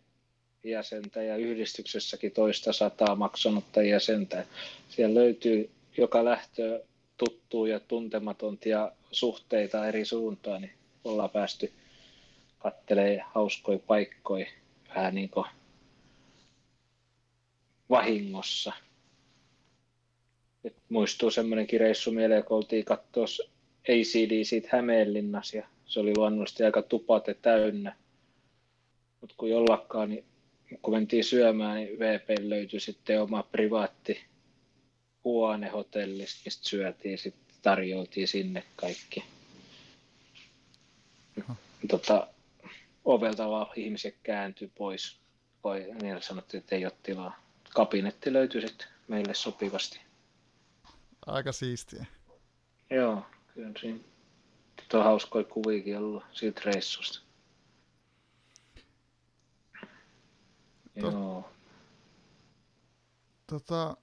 [0.63, 4.45] jäsentä ja yhdistyksessäkin toista sataa maksanutta jäsentä.
[4.89, 6.83] Siellä löytyy joka lähtö
[7.17, 11.73] tuttuu ja tuntematontia suhteita eri suuntaan, niin ollaan päästy
[12.59, 14.45] kattelee hauskoja paikkoja
[14.95, 15.45] vähän niin kuin
[17.89, 18.73] vahingossa.
[20.65, 23.25] Et muistuu semmoinenkin reissu mieleen, kun oltiin katsoa
[23.89, 27.95] ACD siitä Hämeenlinnassa ja se oli luonnollisesti aika tupate täynnä.
[29.21, 30.25] Mutta kun jollakaan, niin
[30.81, 34.21] kun mentiin syömään, niin VP löytyi sitten oma privaatti
[35.23, 39.23] huone hotellista, mistä syötiin, sitten tarjoiltiin sinne kaikki.
[41.87, 42.27] Tota,
[43.05, 45.17] ovelta vaan ihmiset kääntyi pois.
[45.63, 47.39] Voi, niin sanottiin, että ei ole tilaa.
[47.73, 50.04] Kabinetti löytyi sitten meille sopivasti.
[51.25, 52.05] Aika siistiä.
[52.89, 53.99] Joo, kyllä siinä
[54.93, 57.25] on hauskoja kuviakin ollut siitä reissusta.
[60.95, 61.49] Joo.
[63.47, 63.97] Tota,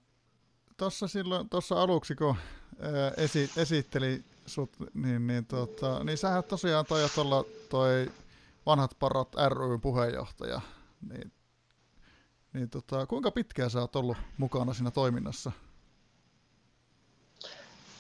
[0.77, 2.37] tuossa silloin, tuossa aluksi, kun
[2.81, 8.11] ää, esi, esitteli sut, niin, niin, tota, niin sähän tosiaan toi tuolla toi
[8.67, 10.61] vanhat parat ry puheenjohtaja,
[11.09, 11.33] niin,
[12.53, 15.53] niin tota, kuinka pitkään sä oot ollut mukana siinä toiminnassa?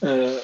[0.05, 0.41] Öö,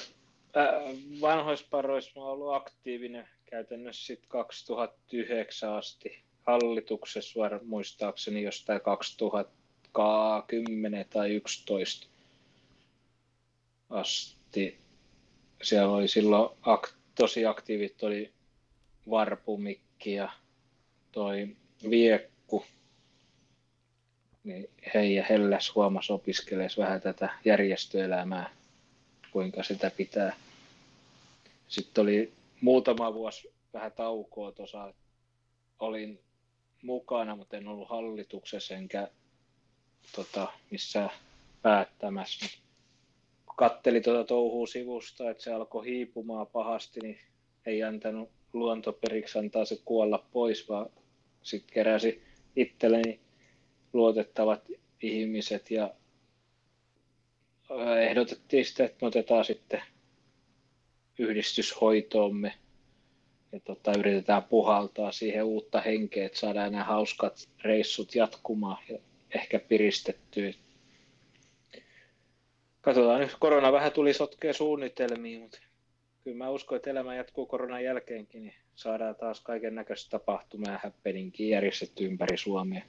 [1.21, 11.07] vanhoissa paroissa mä oon ollut aktiivinen käytännössä sit 2009 asti hallituksessa var, muistaakseni jostain 2010
[11.11, 12.07] tai 11
[13.91, 14.79] asti.
[15.63, 18.33] Siellä oli silloin ak- tosi aktiivit oli
[19.11, 20.33] Varpumikki ja
[21.13, 21.57] toi
[21.91, 22.65] Viekku.
[24.45, 28.58] Niin hei ja Helläs huomas opiskelee vähän tätä järjestöelämää,
[29.33, 30.37] kuinka sitä pitää.
[31.69, 34.95] Sitten oli muutama vuosi vähän taukoa tuossa.
[35.79, 36.21] Olin
[36.83, 39.09] mukana, mutta en ollut hallituksessa enkä
[40.17, 41.11] tota, missään
[41.63, 42.47] päättämässä.
[43.57, 47.19] Katteli tuota touhua sivusta, että se alkoi hiipumaan pahasti, niin
[47.67, 50.91] ei antanut luontoperiksi antaa se kuolla pois, vaan
[51.43, 52.23] sitten keräsi
[52.57, 53.21] itselleni
[53.93, 54.63] luotettavat
[55.03, 55.95] ihmiset ja
[58.01, 59.83] ehdotettiin sitten, että me otetaan sitten
[61.19, 62.55] yhdistyshoitoomme
[63.53, 68.99] ja tota, yritetään puhaltaa siihen uutta henkeä, että saadaan nämä hauskat reissut jatkumaan ja
[69.35, 70.53] ehkä piristettyä.
[72.81, 75.59] Katsotaan nyt, korona vähän tuli sotkea suunnitelmiin, mutta
[76.25, 80.81] kyllä mä uskon, että elämä jatkuu koronan jälkeenkin, niin saadaan taas kaiken näköistä tapahtumaa ja
[80.85, 82.83] happeningia järjestetty ympäri Suomea.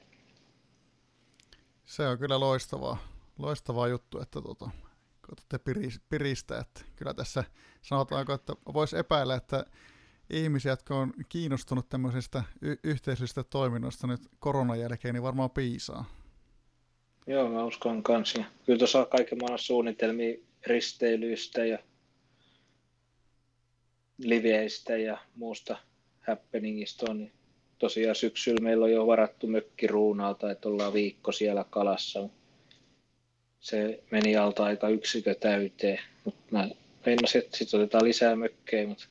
[1.86, 2.98] Se on kyllä loistavaa,
[3.40, 4.70] loistavaa juttu, että tuota,
[5.28, 5.60] koetatte
[6.10, 6.60] piristää.
[6.60, 7.44] Että kyllä tässä
[7.82, 9.66] sanotaanko, että voisi epäillä, että
[10.30, 16.06] ihmisiä, jotka on kiinnostunut tämmöisistä y- yhteisöllisistä toiminnoista nyt koronan jälkeen, niin varmaan piisaa.
[17.28, 18.44] Joo, mä uskon kanssa.
[18.66, 21.80] Kyllä tuossa on kaiken maailman suunnitelmia risteilyistä ja
[24.18, 25.78] liveistä ja muusta
[26.28, 27.18] happeningista on.
[27.18, 27.34] Niin
[27.80, 32.30] tosiaan syksyllä meillä on jo varattu mökki Ruunalta, että ollaan viikko siellä kalassa.
[33.60, 36.70] Se meni alta aika yksikö täyteen, mutta mä
[37.06, 39.06] meinasin, että sitten otetaan lisää mökkejä, mutta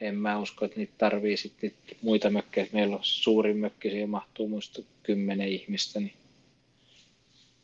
[0.00, 1.72] en mä usko, että niitä tarvii sitten
[2.02, 2.66] muita mökkejä.
[2.72, 6.14] Meillä on suurin mökki, siihen mahtuu muista kymmenen ihmistä, niin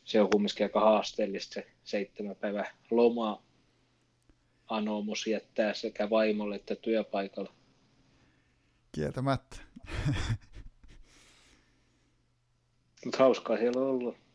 [0.03, 3.43] se on kumminkin aika haasteellista se seitsemän päivä loma
[4.67, 7.53] anomus jättää sekä vaimolle että työpaikalla.
[8.91, 9.57] Kieltämättä.
[13.05, 14.26] Mutta hauskaa siellä on ollut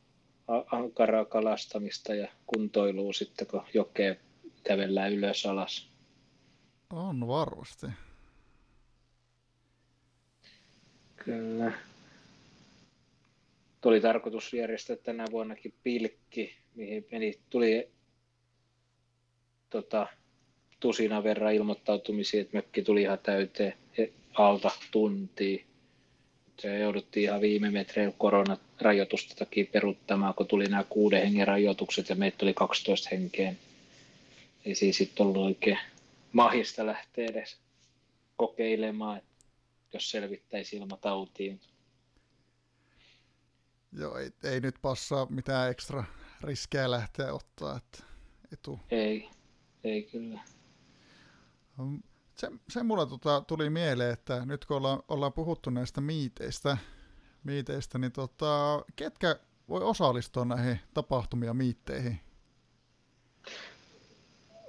[0.48, 4.14] ankaraa kalastamista ja kuntoilua sitten, kun jokea
[4.64, 5.88] kävellään ylös alas.
[6.90, 7.86] On varmasti.
[11.16, 11.72] Kyllä.
[13.80, 17.88] Tuli tarkoitus järjestää tänä vuonnakin pilkki, mihin meni, tuli
[19.70, 20.06] tota,
[20.80, 23.74] tusina verran ilmoittautumisia, että mökki tuli ihan täyteen
[24.34, 25.64] alta tuntia.
[26.58, 28.14] Se jouduttiin ihan viime metreillä
[28.82, 33.54] koronarajoitusta takia peruttamaan, kun tuli nämä kuuden hengen rajoitukset ja meitä tuli 12 henkeä.
[34.64, 35.78] Ei siis sitten ollut oikein
[36.32, 37.56] mahista lähteä edes
[38.36, 39.20] kokeilemaan,
[39.92, 41.60] jos selvittäisi ilmatautiin.
[43.92, 46.04] Joo, ei, ei nyt passaa mitään ekstra
[46.40, 48.04] riskejä lähteä ottaa, että
[48.52, 48.80] etu.
[48.90, 49.28] Ei,
[49.84, 50.40] ei kyllä.
[52.34, 56.76] Se, se mulla tota, tuli mieleen, että nyt kun ollaan, ollaan puhuttu näistä miiteistä,
[57.44, 59.36] miiteistä niin tota, ketkä
[59.68, 62.20] voi osallistua näihin tapahtumia ja miitteihin?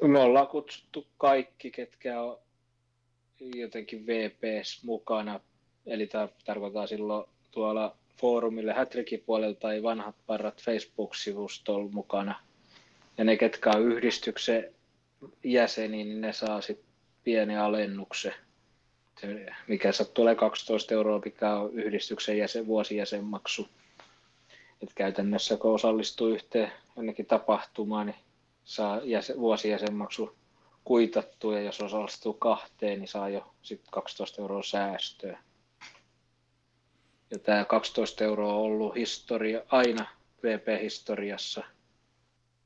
[0.01, 2.37] Me ollaan kutsuttu kaikki, ketkä on
[3.39, 5.39] jotenkin VPS mukana,
[5.85, 6.09] eli
[6.45, 12.39] tarkoittaa silloin tuolla foorumille Hätrikin puolelta tai vanhat parrat Facebook-sivustolla mukana.
[13.17, 14.73] Ja ne, ketkä on yhdistyksen
[15.43, 16.87] jäseniä, niin ne saa sitten
[17.23, 18.33] pieni alennuksen,
[19.21, 23.67] se, mikä tulee 12 euroa, mikä on yhdistyksen jäsen, vuosijäsenmaksu.
[24.83, 28.15] Et käytännössä kun osallistuu yhteen jonnekin tapahtumaan, niin
[28.65, 30.35] saa jäsen, vuosijäsenmaksu
[30.83, 35.39] kuitattua ja jos osallistuu kahteen, niin saa jo sit 12 euroa säästöä.
[37.31, 40.05] Ja tämä 12 euroa on ollut historia, aina
[40.43, 41.63] VP-historiassa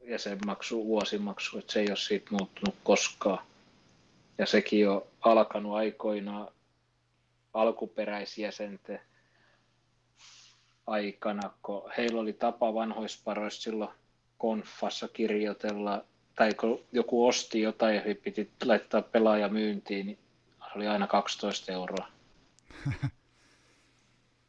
[0.07, 3.39] jäsenmaksu, vuosimaksu, että se ei ole siitä muuttunut koskaan
[4.37, 6.47] ja sekin on alkanut aikoinaan
[7.53, 8.99] alkuperäisjäsenten
[10.87, 13.91] aikana, kun heillä oli tapa vanhoisparoissa silloin
[14.37, 20.19] konfassa kirjoitella, tai kun joku osti jotain ja piti laittaa pelaaja myyntiin, niin
[20.59, 22.07] se oli aina 12 euroa.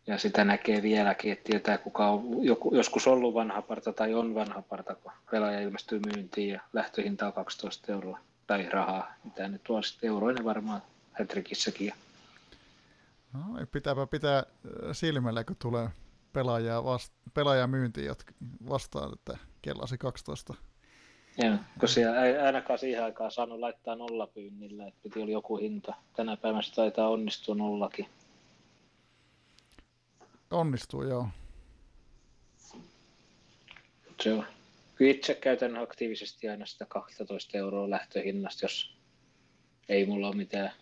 [0.06, 4.34] ja sitä näkee vieläkin, että tietää kuka on joku, joskus ollut vanha parta tai on
[4.34, 8.18] vanha parta, kun pelaaja ilmestyy myyntiin ja lähtöhinta on 12 euroa
[8.48, 10.82] tai rahaa, mitä nyt on sitten euroinen varmaan
[11.12, 11.92] Hätrikissäkin.
[13.32, 13.40] No,
[13.72, 14.42] pitääpä pitää
[14.92, 15.88] silmällä, kun tulee
[16.32, 18.10] pelaajaa, vast, pelaajaa myyntiin
[18.68, 20.54] vastaan, että kellasi 12.
[21.38, 25.94] Joo, kun siellä ei ainakaan siihen aikaan saanut laittaa nollapyynnillä, että piti olla joku hinta.
[26.16, 28.08] Tänä päivänä se taitaa onnistua nollakin.
[30.50, 31.28] onnistuu, joo.
[34.20, 34.57] Se on.
[35.00, 38.98] Itse käytän aktiivisesti aina sitä 12 euroa lähtöhinnasta, jos
[39.88, 40.72] ei mulla ole mitään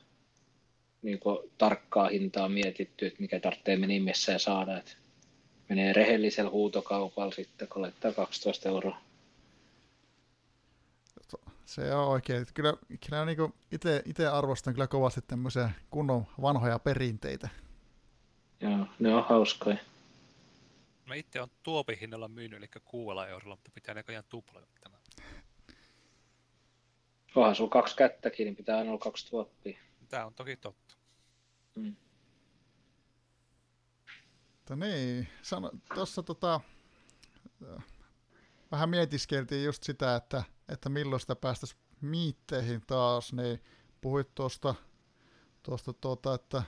[1.03, 1.21] niin
[1.59, 4.79] tarkkaa hintaa mietitty, että mikä tarvitsee minimissään saada.
[4.79, 4.93] Että
[5.69, 9.01] menee rehellisellä huutokaupalla sitten, kun laittaa 12 euroa.
[11.65, 12.47] Se on oikein.
[12.55, 12.75] Kyllä,
[13.09, 13.39] kyllä niin
[14.05, 17.49] itse arvostan kyllä kovasti tämmöisiä kunnon vanhoja perinteitä.
[18.61, 19.77] Joo, ne on hauskoja.
[21.07, 24.97] Mä itse on tuopin hinnalla myynyt, eli kuudella eurolla, mutta pitää näköjään tuploida tämä.
[27.35, 29.79] Onhan sulla kaksi kättäkin, niin pitää aina olla kaksi tuoppia.
[30.09, 30.97] Tämä on toki totta.
[31.75, 31.97] Mm.
[34.69, 35.29] Mutta niin,
[35.95, 36.61] tuossa tota,
[38.71, 43.63] vähän mietiskeltiin just sitä, että, että milloin sitä päästäisiin miitteihin taas, niin
[44.01, 44.75] puhuit tuosta,
[45.63, 46.63] tuosta tuota, että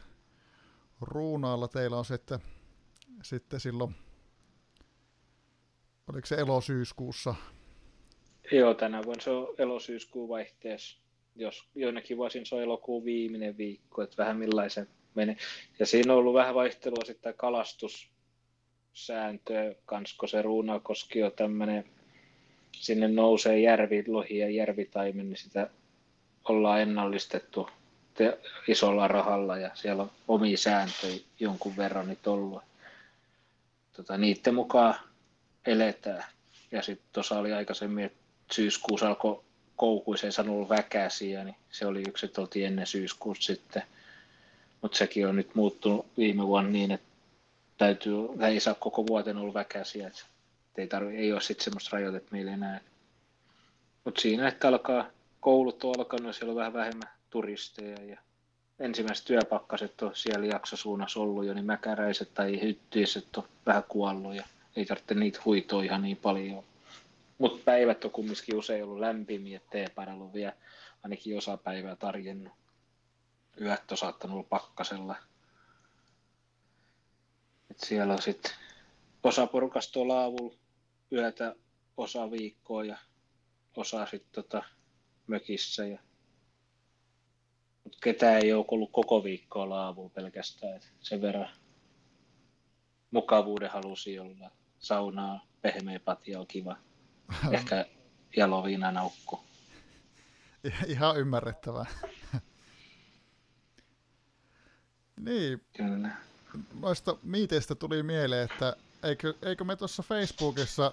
[1.00, 2.38] ruunaalla teillä on sitten,
[3.22, 3.94] sitten silloin,
[6.12, 7.34] oliko se elosyyskuussa?
[8.52, 10.98] Joo, tänä vuonna se on elosyyskuun vaihteessa.
[11.36, 15.36] Jos joinakin vuosin se on elokuun viimeinen viikko, että vähän millaisen menee.
[15.78, 21.84] Ja siinä on ollut vähän vaihtelua sitten kalastussääntöä kanssa, kun se Ruunakoski on tämmöinen,
[22.72, 25.70] sinne nousee järvi, lohi ja järvitaimen, niin sitä
[26.48, 27.68] ollaan ennallistettu
[28.68, 32.62] isolla rahalla ja siellä on omia sääntöjä jonkun verran nyt ollut.
[33.92, 34.94] Tota, niiden mukaan
[35.66, 36.24] eletään.
[36.70, 38.18] Ja sitten tuossa oli aikaisemmin, että
[38.52, 39.44] syyskuussa alkoi
[39.76, 43.82] koukuiseen sanonut väkäsiä, niin se oli yksi, että oltiin ennen syyskuussa sitten–
[44.82, 47.06] mutta sekin on nyt muuttunut viime vuonna niin, että
[47.78, 48.14] täytyy,
[48.46, 50.22] ei saa koko vuoten olla väkäisiä, että
[50.76, 52.80] ei, tarvi, ei ole sitten semmoista rajoitetta meillä enää.
[54.04, 55.06] Mutta siinä, että alkaa,
[55.40, 58.18] koulut on alkanut siellä on vähän vähemmän turisteja ja
[58.78, 64.44] ensimmäiset työpakkaset on siellä jaksosuunnassa ollut jo, niin mäkäräiset tai hyttyiset on vähän kuollut ja
[64.78, 66.64] ei tarvitse niitä huitoa ihan niin paljon.
[67.38, 70.52] Mutta päivät on kumminkin usein ollut lämpimiä, ettei on vielä
[71.02, 72.52] ainakin osa päivää tarjennut
[73.60, 75.16] yöt on saattanut olla pakkasella.
[77.70, 78.52] Et siellä on sitten
[79.22, 80.56] osa porukasta laavulla
[81.12, 81.56] yötä,
[81.96, 82.98] osa viikkoa ja
[83.76, 84.62] osa sitten tota
[85.26, 85.86] mökissä.
[85.86, 85.98] Ja...
[87.84, 90.76] Mut ketään ei ole ollut koko viikkoa laavulla pelkästään.
[90.76, 91.48] Et sen verran
[93.10, 94.50] mukavuuden halusi olla.
[94.78, 96.76] Saunaa, pehmeä patja on kiva.
[97.50, 97.86] Ehkä
[98.36, 99.40] jaloviina naukku.
[100.86, 101.86] Ihan ymmärrettävää.
[105.20, 105.64] Niin.
[105.76, 106.10] Kyllä.
[106.80, 110.92] Noista miiteistä tuli mieleen, että eikö, eikö me tuossa Facebookissa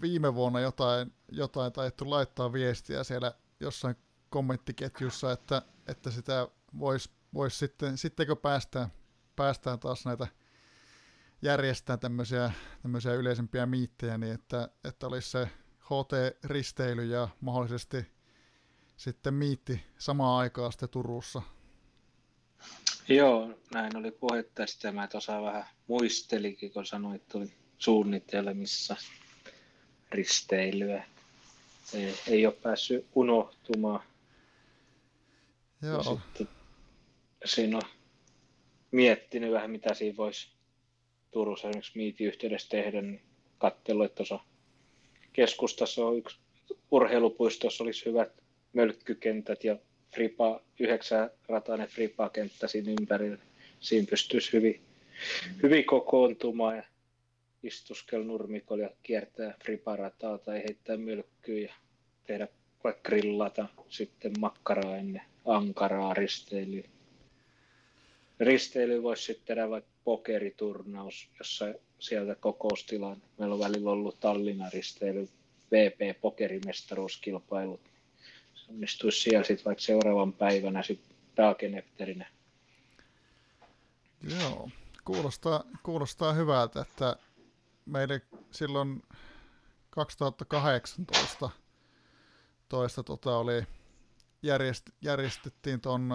[0.00, 3.96] viime vuonna jotain, jotain taidettu laittaa viestiä siellä jossain
[4.28, 8.88] kommenttiketjussa, että, että sitä voisi vois sitten, sitten kun päästään,
[9.36, 10.26] päästään taas näitä
[11.42, 15.48] järjestää tämmöisiä, tämmöisiä yleisempiä miittejä, niin että, että olisi se
[15.84, 18.06] HT-risteily ja mahdollisesti
[18.96, 21.42] sitten miitti samaan aikaan sitten Turussa
[23.08, 24.66] Joo, näin oli puhetta.
[24.66, 28.96] Sitten mä tuossa vähän muistelikin, kun sanoit, että tuli suunnittelemissa
[30.10, 31.04] risteilyä.
[31.94, 34.02] Ei, ei ole päässyt unohtumaan.
[35.82, 35.96] Joo.
[35.96, 36.48] Ja sitten
[37.44, 37.82] siinä on
[38.90, 40.48] miettinyt vähän, mitä siinä voisi
[41.30, 43.22] Turussa esimerkiksi miitin yhteydessä tehdä, niin
[43.58, 44.40] katselu, että tuossa
[45.32, 46.38] keskustassa on yksi
[46.90, 48.32] urheilupuistossa olisi hyvät
[48.72, 49.76] mölkkykentät ja
[50.14, 53.38] fripa, yhdeksän ratainen fripa-kenttä siinä ympärillä.
[53.80, 54.80] Siinä pystyisi hyvin,
[55.62, 56.82] hyvin kokoontumaan ja
[57.62, 61.74] istuskella nurmikolla ja kiertää friparataa tai heittää mylkkyä ja
[62.26, 62.48] tehdä
[62.84, 66.88] vaikka grillata sitten makkaraa ennen ankaraa risteilyä.
[68.40, 71.64] Risteily voisi sitten tehdä vaikka pokeriturnaus, jossa
[71.98, 73.22] sieltä kokoustilaan.
[73.38, 75.28] Meillä on välillä ollut Tallinnan risteily,
[75.70, 77.80] VP-pokerimestaruuskilpailut
[78.68, 82.28] onnistuisi siellä sitten vaikka seuraavan päivänä sitten Dagenefterinen.
[84.40, 84.68] Joo,
[85.04, 87.16] kuulostaa, kuulostaa hyvältä, että
[87.86, 88.20] meille
[88.50, 89.02] silloin
[89.90, 91.50] 2018
[92.68, 93.62] toista tota oli,
[94.42, 96.10] järjest, järjestettiin tuon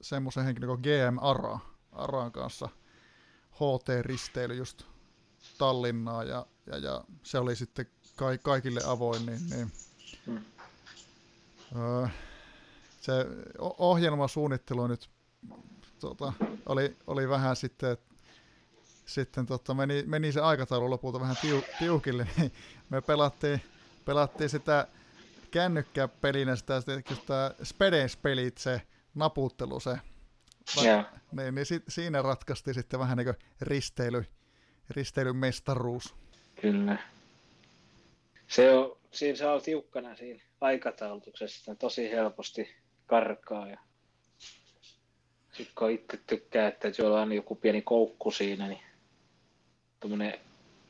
[0.00, 1.58] semmoisen henkilön kuin GM Ara,
[1.92, 2.68] Aran kanssa
[3.54, 4.82] HT-risteily just
[5.58, 7.86] Tallinnaa ja, ja, ja se oli sitten
[8.16, 9.72] ka- kaikille avoin, niin, niin.
[10.26, 10.44] Hmm
[13.04, 13.26] se
[13.58, 15.10] ohjelmasuunnittelu nyt
[16.00, 16.32] tota,
[16.66, 17.96] oli, oli vähän sitten,
[19.06, 22.52] sitten tota, meni, meni se aikataulu lopulta vähän tiu, tiukille, niin
[22.90, 23.62] me pelattiin,
[24.04, 24.88] pelattiin sitä
[25.50, 26.80] kännykkäpelinä sitä,
[27.14, 28.82] sitä Spedens-pelit, se
[29.14, 29.98] naputtelu, se
[30.84, 31.04] Joo.
[31.32, 34.24] Niin, niin sit, siinä ratkaistiin sitten vähän niin kuin risteily,
[34.90, 36.14] risteilyn mestaruus.
[36.60, 36.98] Kyllä.
[38.46, 42.74] Se on, siinä on tiukkana siinä aikataulutuksessa, tosi helposti
[43.06, 43.68] karkaa.
[43.68, 43.78] Ja...
[45.52, 48.80] Sitten kun itse tykkää, että sulla on joku pieni koukku siinä, niin
[50.00, 50.40] tuommoinen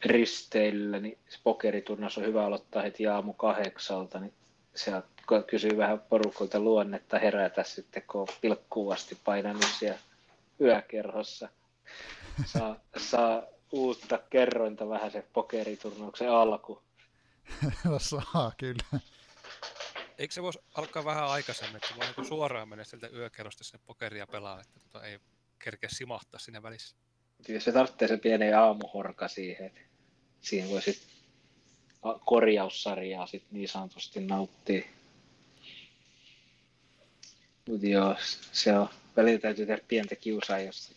[0.04, 4.32] risteilyllä, niin se pokeriturnaus on hyvä aloittaa heti aamu kahdeksalta, niin
[4.74, 4.92] se
[5.46, 9.98] kysyy vähän porukolta luonnetta herätä sitten, kun on pilkkuuvasti painanut siellä
[10.60, 11.48] yökerhossa.
[12.46, 12.76] Saa,
[13.10, 16.82] saa uutta kerrointa vähän se pokeriturnauksen alku.
[17.84, 19.00] No saa, kyllä.
[20.18, 24.26] Eikö se voisi alkaa vähän aikaisemmin, että voi niin suoraan mennä sieltä yökerrosta sinne pokeria
[24.26, 25.18] pelaa, että tota ei
[25.58, 26.96] kerkeä simahtaa sinne välissä?
[27.46, 29.80] Kyllä se tarvitsee se pieni aamuhorka siihen, että
[30.40, 31.08] siihen voi sitten
[32.24, 34.82] korjaussarjaa sit niin sanotusti nauttia.
[37.68, 38.16] Mutta joo,
[38.52, 40.92] se on, välillä täytyy tehdä pientä kiusaa, jos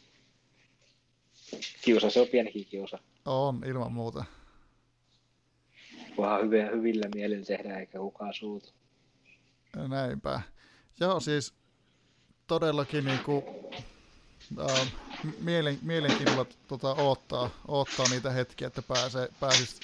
[1.82, 3.00] kiusa, se on pienikin kiusa.
[3.26, 4.26] On, ilman muuta.
[6.16, 8.70] Kunhan hyvillä, hyvillä mielillä tehdään, eikä kukaan suutu.
[9.88, 10.42] Näinpä.
[11.00, 11.54] Joo, siis
[12.48, 13.44] todellakin niin kuin,
[14.60, 14.92] äh,
[15.40, 19.80] mielen, mielenkiinnolla tota, odottaa, odottaa niitä hetkiä, että pääsee, pääsis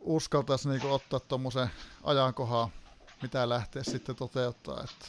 [0.00, 1.68] uskaltaisi niin ottaa tuommoisen
[2.04, 2.68] ajankohan,
[3.22, 4.84] mitä lähteä sitten toteuttaa.
[4.84, 5.06] Että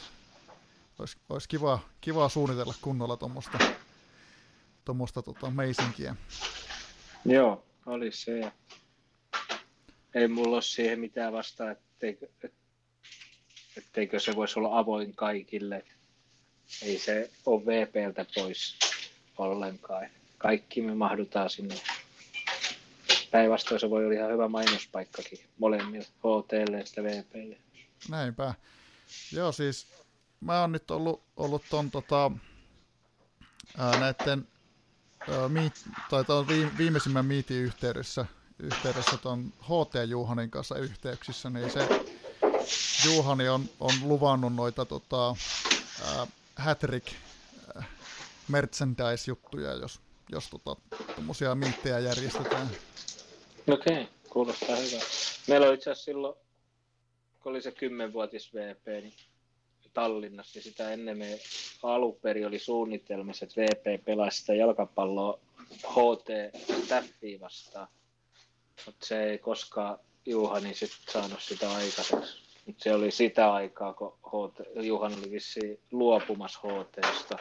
[1.00, 3.58] olisi, olisi kiva, kiva suunnitella kunnolla tuommoista
[4.84, 6.16] tuommoista tota, meisinkiä.
[7.24, 8.52] Joo, olisi se.
[10.14, 12.28] Ei mulla ole siihen mitään vastaa, etteikö,
[13.76, 15.84] etteikö se voisi olla avoin kaikille.
[16.82, 18.78] Ei se ole VPltä pois
[19.38, 20.06] ollenkaan.
[20.38, 21.74] Kaikki me mahdutaan sinne.
[23.30, 27.56] Päinvastoin se voi olla ihan hyvä mainospaikkakin molemmille, HTlle ja VPlle.
[28.08, 28.54] Näinpä.
[29.32, 29.99] Joo, siis
[30.40, 32.30] mä oon nyt ollut, ollut ton tota,
[33.78, 34.48] ää, näiden
[35.28, 38.26] ää, miit, tai ton viimeisimmän miitin yhteydessä,
[38.58, 41.88] yhteydessä ton HT Juhanin kanssa yhteyksissä, niin se
[43.04, 45.34] Juhani on, on luvannut noita tota,
[46.04, 46.26] ää,
[46.56, 47.08] Hattrick
[48.48, 50.00] merchandise-juttuja, jos,
[50.32, 50.76] jos tota,
[51.16, 52.70] tommosia miittejä järjestetään.
[53.70, 55.00] Okei, okay, kuulostaa hyvää.
[55.48, 56.34] Meillä oli itse asiassa silloin,
[57.40, 59.14] kun oli se kymmenvuotis VP, niin
[59.94, 61.38] Tallinnassa, niin sitä ennen me
[61.82, 65.38] aluperi oli suunnitelmissa, että VP pelasi sitä jalkapalloa
[65.86, 66.28] HT
[66.84, 67.88] Staffiin vastaan.
[68.86, 72.42] Mutta se ei koskaan Juhani sitten saanut sitä aikaiseksi.
[72.66, 77.38] Mut se oli sitä aikaa, kun HT, Juhan oli vissiin luopumassa HTsta.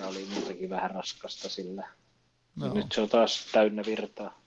[0.00, 1.88] Ja oli muutenkin vähän raskasta sillä.
[2.56, 2.74] No.
[2.74, 4.40] Nyt se on taas täynnä virtaa.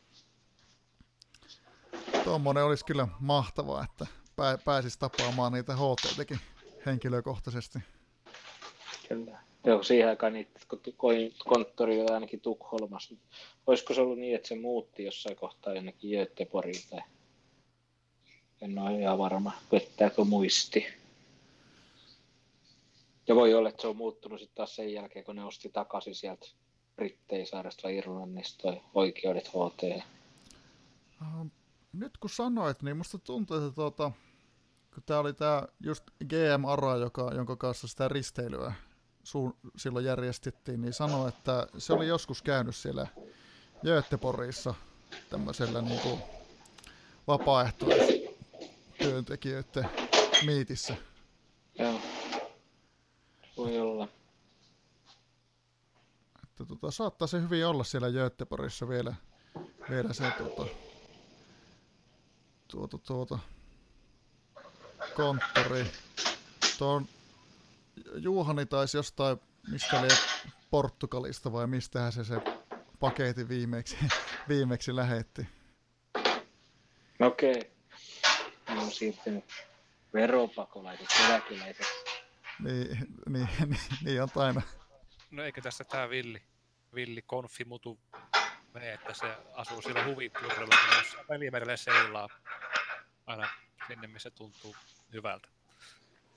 [2.24, 4.08] Tuommoinen olisi kyllä mahtavaa, että
[4.66, 6.40] pääsisi tapaamaan niitä HT-tekin
[6.86, 7.80] henkilökohtaisesti.
[9.10, 9.40] Kyllä.
[9.66, 10.60] Joo, siihen aikaan niitä
[11.46, 13.16] konttori oli ainakin Tukholmassa.
[13.68, 17.02] Olisiko se ollut niin, että se muutti jossain kohtaa jonnekin Göteborgiin tai
[18.62, 20.86] en ole ihan varma, vettääkö muisti.
[23.28, 26.16] Ja voi olla, että se on muuttunut sitten taas sen jälkeen, kun ne osti takaisin
[26.16, 26.48] sieltä
[26.96, 29.84] Britteisaaresta vai Irlannista toi oikeudet HT.
[31.22, 31.48] Ähm,
[31.94, 34.12] nyt kun sanoit, niin musta tuntuu, että tuota,
[34.94, 38.74] kun tämä oli tämä just GM Ara, joka, jonka kanssa sitä risteilyä
[39.24, 43.08] suun, silloin järjestettiin, niin sanoi, että se oli joskus käynyt siellä
[43.84, 44.74] Göteborgissa
[45.30, 46.20] tämmöisellä niin kuin
[47.28, 49.90] vapaaehtoistyöntekijöiden
[50.46, 50.96] miitissä.
[51.80, 52.00] Joo,
[53.58, 54.08] voi olla.
[56.44, 59.16] Että tota, saattaa se hyvin olla siellä Göteborgissa vielä,
[59.90, 60.66] vielä se tuota,
[62.68, 63.40] tuota, tuota,
[65.16, 65.86] konttori.
[66.78, 67.08] Tuon
[68.16, 69.38] Juhani taisi jostain,
[69.72, 70.08] mistä oli
[70.70, 72.36] Portugalista vai mistähän se se
[73.00, 73.98] paketin viimeksi,
[74.50, 75.48] viimeksi lähetti.
[77.20, 77.52] Okei.
[77.52, 78.78] Okay.
[78.78, 79.46] on siirtynyt
[80.14, 81.88] veropakolaiset, eläkeläiset.
[82.64, 82.88] Niin,
[83.30, 84.62] niin, niin, niin on aina.
[85.32, 86.42] No eikö tässä tämä Villi,
[86.96, 88.00] Villi Konfimutu
[88.74, 92.30] mene, että se asuu siellä huvipurrella, jos Välimerelle seilaa
[93.26, 93.48] aina
[93.88, 94.76] sinne, missä tuntuu
[95.14, 95.48] hyvältä.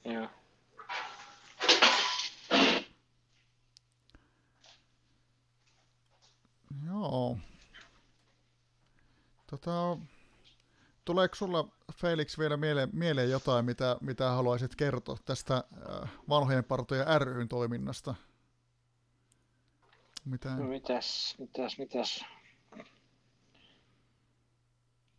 [0.04, 0.28] Joo.
[6.86, 7.38] Joo.
[9.50, 9.98] Tota,
[11.04, 17.06] tuleeko sulla Felix vielä mieleen, mieleen jotain, mitä, mitä haluaisit kertoa tästä äh, vanhojen partojen
[17.20, 18.14] ryn toiminnasta?
[20.24, 20.56] Mitä?
[20.56, 22.24] No mitäs, mitäs, mitäs?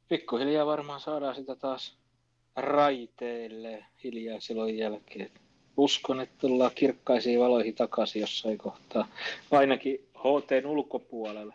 [0.07, 1.97] Pikkuhiljaa varmaan saadaan sitä taas
[2.55, 4.39] raiteille hiljaa
[4.75, 5.31] jälkeen.
[5.77, 9.07] uskon, että tullaan kirkkaisiin valoihin takaisin jossain kohtaa.
[9.51, 11.53] Ainakin HTn ulkopuolelle.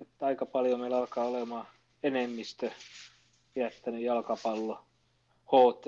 [0.00, 1.66] Että aika paljon meillä alkaa olemaan
[2.02, 2.70] enemmistö
[3.56, 4.84] jättänyt jalkapallo
[5.46, 5.86] ht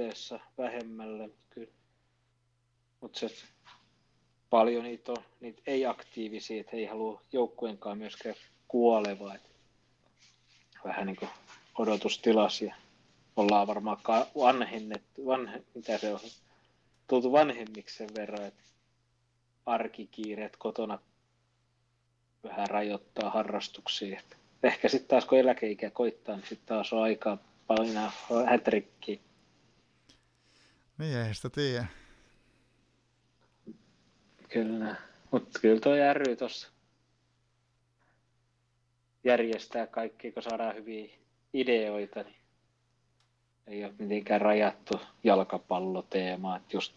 [0.58, 1.30] vähemmälle.
[3.00, 3.30] Mutta se
[4.50, 8.34] paljon niitä on, niitä ei-aktiivisia, että he ei halua joukkueenkaan myöskään
[8.68, 9.34] kuolevaa.
[9.34, 9.48] Että
[10.84, 11.30] vähän niin kuin
[11.78, 12.74] odotustilasia.
[13.38, 13.98] Ollaan varmaan
[14.38, 16.20] vanhennettu, vanhe, mitä se on,
[17.06, 18.62] tultu vanhemmiksi sen verran, että
[19.66, 20.98] arkikiireet kotona
[22.44, 24.20] vähän rajoittaa harrastuksia.
[24.62, 28.12] Ehkä sitten taas kun eläkeikä koittaa, niin sitten taas on aikaa painaa
[28.46, 29.18] hätrikkiä.
[30.98, 31.86] Niin, ei sitä tiedä.
[34.48, 34.96] Kyllä,
[35.30, 36.68] mutta kyllä tuo ry tuossa
[39.24, 41.14] järjestää kaikki, kun saadaan hyviä
[41.52, 42.37] ideoita, niin
[43.68, 46.56] ei ole mitenkään rajattu jalkapalloteema.
[46.56, 46.94] Että just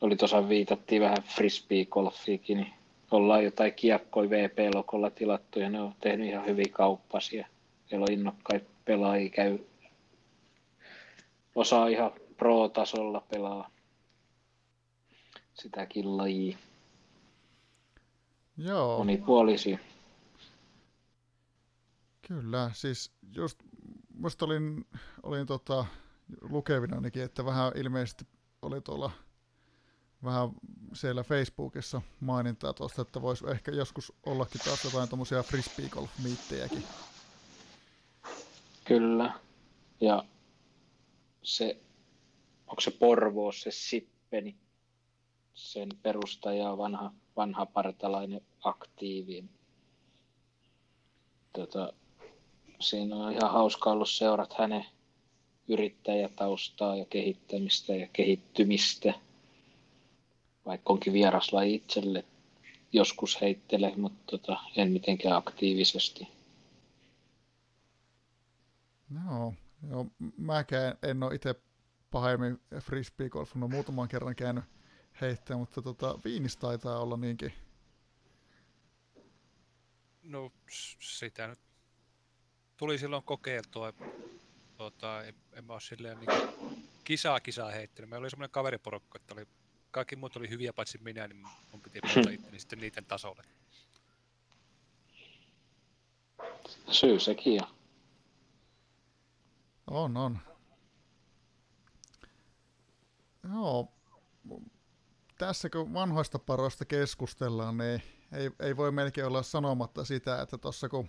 [0.00, 2.72] oli tuossa viitattiin vähän frisbee-golfiikin, niin
[3.10, 7.46] ollaan jotain kiekkoja VP-lokolla tilattu ja ne on tehnyt ihan hyviä kauppasia.
[7.86, 9.58] Siellä on innokkaita pelaajia, käy,
[11.54, 13.70] osaa ihan pro-tasolla pelaa
[15.54, 16.58] sitäkin lajia.
[18.56, 18.98] Joo.
[18.98, 19.78] Monipuolisia.
[22.28, 23.58] Kyllä, siis just
[24.16, 24.86] musta olin,
[25.22, 25.86] olin tota,
[26.40, 28.26] lukevina ainakin, että vähän ilmeisesti
[28.62, 29.10] oli tuolla
[30.24, 30.50] vähän
[30.94, 36.84] siellä Facebookissa mainintaa tuosta, että voisi ehkä joskus ollakin taas jotain tuommoisia frisbee golf miittejäkin.
[38.84, 39.40] Kyllä.
[40.00, 40.24] Ja
[41.42, 41.80] se,
[42.66, 44.56] onko se Porvoos se Sippeni,
[45.54, 49.44] sen perustaja vanha, vanha partalainen aktiivi.
[51.52, 51.92] Tota,
[52.80, 54.86] siinä on ihan hauska ollut seurat hänen
[55.68, 59.14] yrittäjätaustaa ja kehittämistä ja kehittymistä.
[60.66, 62.24] Vaikka onkin vieraslaji itselle,
[62.92, 66.28] joskus heittele, mutta tota, en mitenkään aktiivisesti.
[69.24, 69.54] Joo,
[69.90, 70.06] joo
[70.36, 71.54] mäkään en ole itse
[72.10, 74.64] pahemmin frisbeegolfilla muutaman kerran käynyt
[75.20, 77.52] heittää, mutta tota, Viinis taitaa olla niinkin.
[80.22, 80.52] No
[81.00, 81.58] sitä nyt
[82.76, 83.92] tuli silloin kokeiltua.
[84.76, 86.30] Tota, en, en mä ole silleen niin
[87.04, 88.10] kisaa kisaa heittänyt.
[88.10, 89.46] Meillä oli semmoinen kaveriporukka, että oli,
[89.90, 93.42] kaikki muut oli hyviä paitsi minä, niin mun piti pelata itteni sitten niiden tasolle.
[96.90, 97.68] Syy sekin on.
[99.86, 100.38] On, on.
[103.54, 103.92] Joo,
[105.38, 108.02] tässä kun vanhoista paroista keskustellaan, niin
[108.32, 111.08] ei, ei voi melkein olla sanomatta sitä, että tuossa kun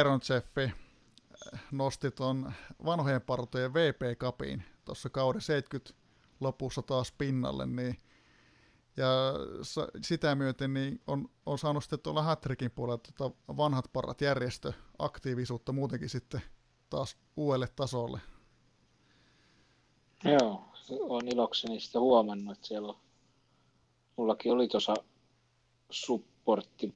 [0.00, 0.72] Iron Cheffi
[1.72, 2.52] nosti tuon
[2.84, 5.94] vanhojen partojen VP Cupin tuossa kauden 70
[6.40, 7.96] lopussa taas pinnalle, niin
[8.96, 9.32] ja
[10.02, 15.72] sitä myöten niin on, on saanut sitten tuolla Hattrickin puolella tuota vanhat parat järjestö aktiivisuutta
[15.72, 16.42] muutenkin sitten
[16.90, 18.20] taas uudelle tasolle.
[20.24, 20.64] Joo,
[21.00, 22.96] on ilokseni sitä huomannut, että siellä on,
[24.16, 24.94] mullakin oli tuossa
[25.90, 26.94] supportti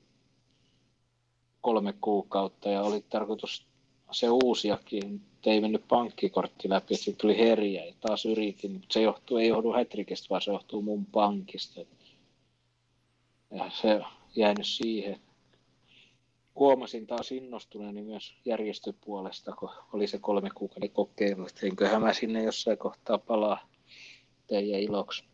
[1.64, 3.66] kolme kuukautta ja oli tarkoitus
[4.12, 9.02] se uusiakin, mutta ei mennyt pankkikortti läpi, että tuli herjä ja taas yritin, mutta se
[9.02, 11.80] johtuu, ei johdu Hätrikistä, vaan se johtuu mun pankista.
[13.50, 14.00] Ja se
[14.36, 15.20] jäänyt siihen.
[16.54, 22.42] Huomasin taas innostuneeni myös järjestöpuolesta, kun oli se kolme kuukauden kokeilu, että enköhän mä sinne
[22.42, 23.68] jossain kohtaa palaa
[24.46, 25.24] teidän iloksi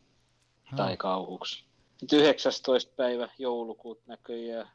[0.76, 1.64] tai kauhuksi.
[2.12, 2.93] 19.
[2.97, 4.70] päivä joulukuuta näköjään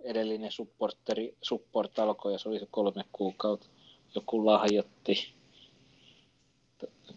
[0.00, 3.66] edellinen supporteri, support alkoi ja se oli se kolme kuukautta.
[4.14, 5.34] Joku lahjoitti,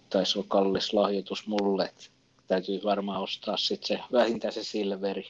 [0.09, 2.05] taisi olla kallis lahjoitus mulle, että
[2.47, 5.30] täytyy varmaan ostaa sitten se, vähintään se silveri.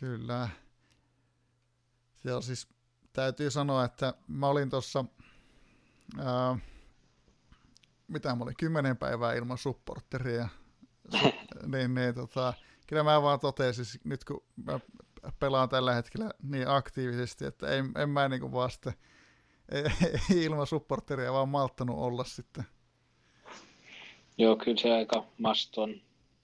[0.00, 0.48] Kyllä.
[2.24, 2.68] Joo, siis
[3.12, 5.04] täytyy sanoa, että mä olin tuossa,
[8.08, 10.48] mitä mä olin, kymmenen päivää ilman supporteria.
[11.72, 12.54] niin, niin, tota,
[12.88, 14.80] kyllä mä vaan totesin, nyt kun mä
[15.40, 18.92] pelaan tällä hetkellä niin aktiivisesti, että en, en mä niin kuin vaan sitten,
[19.72, 19.84] ei,
[20.44, 22.64] ilman supporteria vaan malttanut olla sitten.
[24.38, 25.94] Joo, kyllä se aika maston,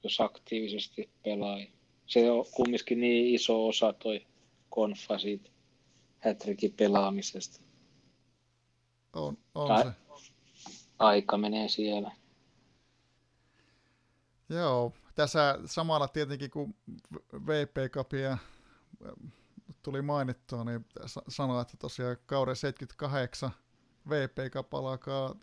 [0.02, 1.58] jos aktiivisesti pelaa.
[2.06, 4.26] Se on kumminkin niin iso osa toi
[4.70, 5.50] konfa siitä
[6.18, 7.60] hätrikin pelaamisesta.
[9.12, 9.90] On, on se.
[10.98, 12.10] Aika menee siellä.
[14.48, 16.74] Joo, tässä samalla tietenkin kun
[17.46, 18.38] VP Cupia
[19.82, 20.86] tuli mainittua, niin
[21.28, 23.50] sanoa, että tosiaan kauden 78
[24.08, 25.34] VP Cup alkaa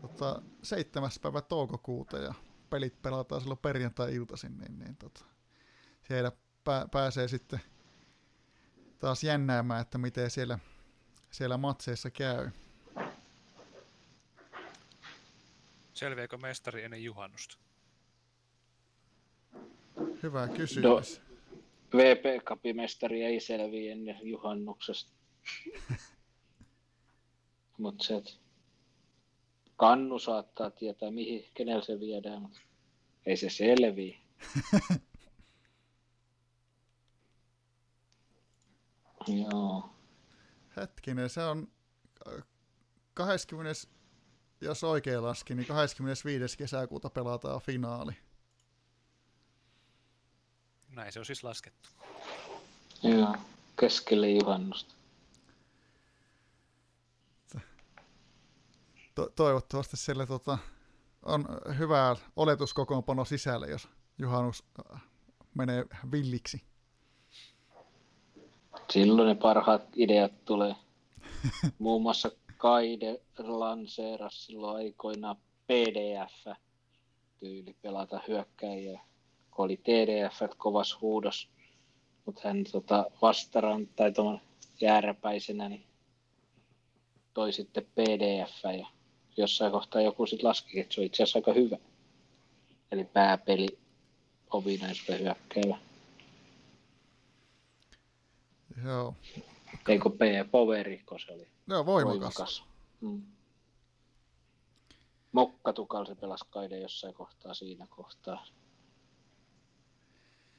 [0.00, 1.10] tota, 7.
[1.22, 2.34] päivä toukokuuta ja
[2.70, 5.24] pelit pelataan silloin perjantai-iltaisin, niin, niin tota,
[6.08, 6.32] siellä
[6.64, 7.60] pää, pääsee sitten
[8.98, 10.58] taas jännäämään, että miten siellä,
[11.30, 12.50] siellä matseissa käy.
[15.94, 17.65] Selviääkö mestari ennen juhannusta?
[20.26, 21.20] Hyvä kysymys.
[21.20, 21.26] No,
[21.98, 25.12] VP Cupimestari ei selviä ennen juhannuksesta.
[27.78, 28.22] Mutta se,
[29.76, 32.60] kannu saattaa tietää, mihin, kenellä se viedään, mutta
[33.26, 34.18] ei se selviä.
[39.52, 39.90] Joo.
[40.76, 41.68] Hetkinen, se on
[42.28, 42.44] äh,
[43.14, 43.72] 20,
[44.60, 46.58] jos oikein laski, niin 25.
[46.58, 48.25] kesäkuuta pelataan finaali.
[50.96, 51.88] Näin se on siis laskettu.
[53.02, 53.36] Joo,
[53.80, 54.94] keskelle juhannusta.
[59.14, 60.58] To- toivottavasti siellä tota,
[61.22, 61.46] on
[61.78, 63.88] hyvää oletuskokoonpano sisällä, jos
[64.18, 65.02] juhannus äh,
[65.54, 66.64] menee villiksi.
[68.90, 70.74] Silloin ne parhaat ideat tulee.
[71.78, 76.58] Muun muassa Kaide lanseerasi silloin aikoinaan PDF
[77.40, 79.00] tyyli pelata hyökkäjiä,
[79.56, 81.48] kun oli TDF kovas huudos,
[82.24, 84.40] mutta hän tota, vastaran tai tuon
[84.80, 85.84] jääräpäisenä niin
[87.34, 88.86] toi sitten PDF ja
[89.36, 91.76] jossain kohtaa joku sitten laski, että se on itse asiassa aika hyvä.
[92.92, 93.78] Eli pääpeli
[94.50, 95.78] ominaisuuden hyökkäävä.
[98.84, 99.14] Joo,
[99.88, 102.64] Eikö P Poveri, kun se oli Joo voimakas.
[103.00, 103.22] Mm.
[105.32, 108.46] Mokkatukal se pelasi Kaide jossain kohtaa siinä kohtaa.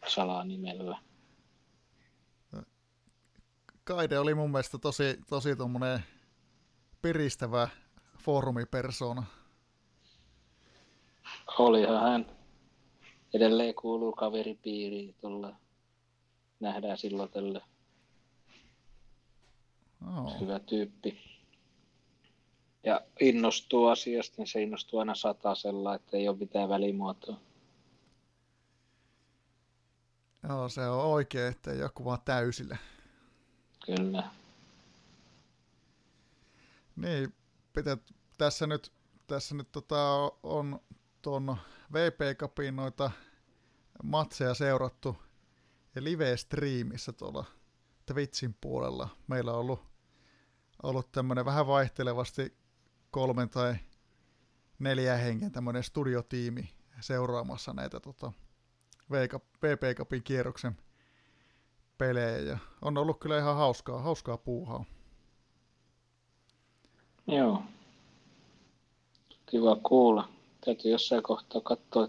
[0.07, 0.97] Salaa nimellä.
[3.83, 5.99] Kaide oli mun mielestä tosi, tosi tommonen
[7.01, 7.69] piristävä
[8.19, 9.23] foorumipersona.
[11.59, 12.25] Olihan hän.
[13.33, 15.55] Edelleen kuuluu kaveripiiriin tulla.
[16.59, 17.61] Nähdään silloin tällä
[20.17, 20.39] Oh.
[20.41, 21.17] hyvä tyyppi.
[22.83, 27.39] Ja innostuu asiasta, niin se innostuu aina satasella, että ei ole mitään välimuotoa.
[30.49, 32.79] Joo, se on oikein, että joku vaan täysille.
[33.85, 34.23] Kyllä.
[36.95, 37.35] Niin,
[37.73, 37.97] pitää,
[38.37, 38.91] tässä nyt,
[39.27, 40.79] tässä nyt tota on
[41.21, 41.57] tuon
[41.93, 43.11] VP Cupin noita
[44.03, 45.17] matseja seurattu
[45.95, 47.45] ja live-striimissä tuolla
[48.05, 49.09] Twitchin puolella.
[49.27, 49.81] Meillä on ollut,
[50.83, 52.57] ollut tämmöinen vähän vaihtelevasti
[53.11, 53.75] kolmen tai
[54.79, 58.31] neljä hengen tämmöinen studiotiimi seuraamassa näitä tota,
[59.11, 60.77] VP Cupin kierroksen
[61.97, 62.37] pelejä.
[62.37, 64.85] Ja on ollut kyllä ihan hauskaa, hauskaa puuhaa.
[67.27, 67.63] Joo.
[69.45, 70.29] Kiva kuulla.
[70.65, 72.07] Täytyy jossain kohtaa katsoa,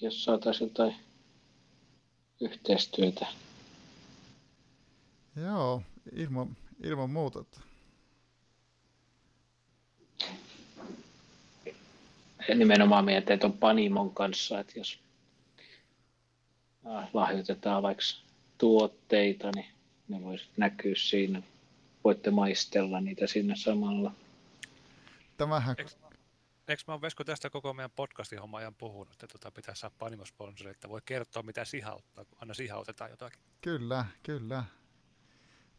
[0.00, 0.96] jos saataisiin jotain
[2.40, 3.26] yhteistyötä.
[5.36, 5.82] Joo,
[6.12, 7.44] ilman, ilman muuta.
[12.54, 15.00] Nimenomaan mietin, että on Panimon kanssa, että jos
[16.84, 18.04] ah, lahjoitetaan vaikka
[18.58, 19.66] tuotteita, niin
[20.08, 21.42] ne voisi näkyä siinä.
[22.04, 24.12] Voitte maistella niitä siinä samalla.
[25.36, 25.90] Tämähän, Eikö,
[26.68, 29.94] eikö mä oon Vesko tästä koko meidän podcastin homma ajan puhunut, että tota pitää saada
[29.98, 33.42] panimosponsori, että voi kertoa mitä sihauttaa, kun aina sihautetaan jotakin.
[33.60, 34.64] kyllä, kyllä.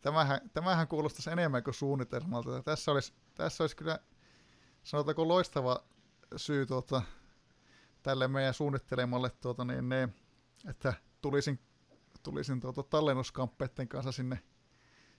[0.01, 2.63] Tämähän, tämähän kuulostaisi enemmän kuin suunnitelmalta.
[2.63, 3.99] Tässä olisi, tässä olisi kyllä,
[4.83, 5.83] sanotaanko loistava
[6.37, 7.01] syy tuota,
[8.03, 10.09] tälle meidän suunnittelemalle, tuota, niin, ne,
[10.69, 11.59] että tulisin,
[12.23, 14.39] tulisin tuota, tallennuskamppeiden kanssa sinne,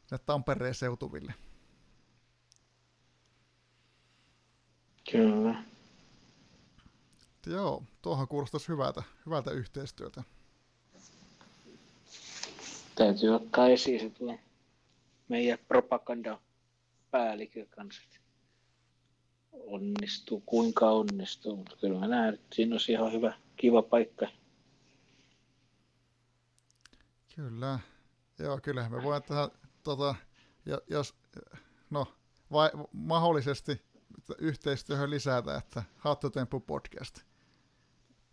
[0.07, 1.35] sinne Tampereen seutuville.
[5.13, 5.65] Kyllä.
[7.47, 10.23] Joo, tuohon kuulostaisi hyvältä, hyvältä yhteistyötä.
[12.95, 14.39] Täytyy ottaa esiin se tuo
[15.29, 16.41] meidän propaganda
[17.11, 18.24] päällikö kanssa.
[19.55, 24.27] Onnistuu, kuinka onnistuu, mutta kyllä mä näen, että siinä olisi ihan hyvä, kiva paikka.
[27.37, 27.79] Kyllä.
[28.39, 29.49] Joo, kyllähän me voidaan tehdä,
[29.83, 30.15] tota,
[30.67, 31.15] jo- jos,
[31.91, 32.07] no,
[32.53, 33.83] vai, mahdollisesti
[34.39, 37.19] yhteistyöhön lisätä, että Hattutemppu podcast.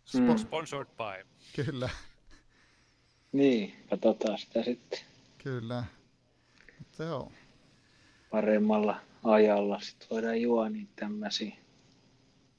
[0.06, 0.36] Spo- Mm.
[0.38, 1.26] Sponsored by.
[1.64, 1.90] Kyllä,
[3.32, 4.98] Niin, katsotaan sitä sitten
[5.38, 5.84] kyllä.
[6.78, 7.32] Mutta joo,
[8.30, 9.80] paremmalla ajalla.
[9.80, 11.56] Sitten voidaan juoda niitä tämmöisiä.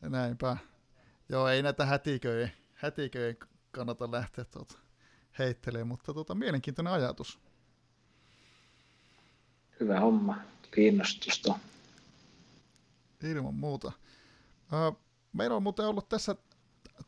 [0.01, 0.57] näinpä.
[1.29, 3.35] Joo, ei näitä hätiköjä, hätiköjä
[3.71, 4.77] kannata lähteä tuota,
[5.39, 7.39] heittelemään, mutta tuota, mielenkiintoinen ajatus.
[9.79, 10.37] Hyvä homma,
[10.75, 11.59] kiinnostusta.
[13.23, 13.91] Ilman muuta.
[15.33, 16.35] Meillä on muuten ollut tässä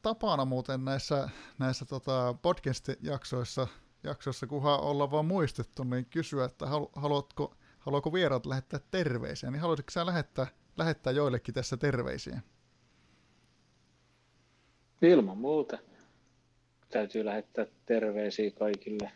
[0.02, 1.30] tapana muuten näissä,
[1.60, 3.68] näissä tota podcast-jaksoissa,
[4.04, 9.92] jaksoissa, kunhan ollaan vaan muistettu, niin kysyä, että haluatko, haluatko vieraat lähettää terveisiä, niin haluaisitko
[9.92, 12.42] sä lähettää, lähettää joillekin tässä terveisiä?
[15.02, 15.78] Ilman muuta.
[16.90, 19.12] Täytyy lähettää terveisiä kaikille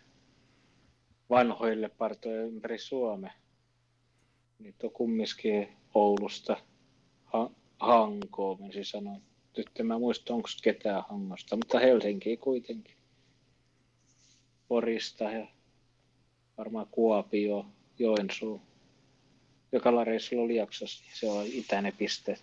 [1.30, 3.34] vanhoille partoille ympäri Suomea.
[4.59, 6.57] Niitä on kumminkin Oulusta
[7.24, 9.17] ha- Hankoon, menisin sanoa.
[9.57, 12.95] Nyt en mä muista, onko ketään Hangosta, mutta Helsinki kuitenkin.
[14.67, 15.47] Porista ja
[16.57, 17.65] varmaan Kuopio,
[18.00, 18.62] Joensuu.
[19.72, 22.38] Joka reissulla oli jaksossa, niin se on itäinen piste.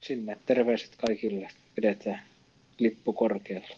[0.00, 2.22] Sinne terveiset kaikille, pidetään
[2.78, 3.68] lippu korkealla.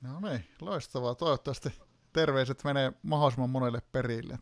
[0.00, 1.14] No niin, loistavaa.
[1.14, 1.68] Toivottavasti
[2.12, 4.38] terveiset menee mahdollisimman monelle perille.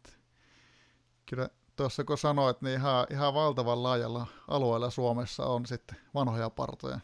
[1.27, 7.01] Kyllä tuossa kun sanoit, niin ihan, ihan valtavan laajalla alueella Suomessa on sitten vanhoja partoja.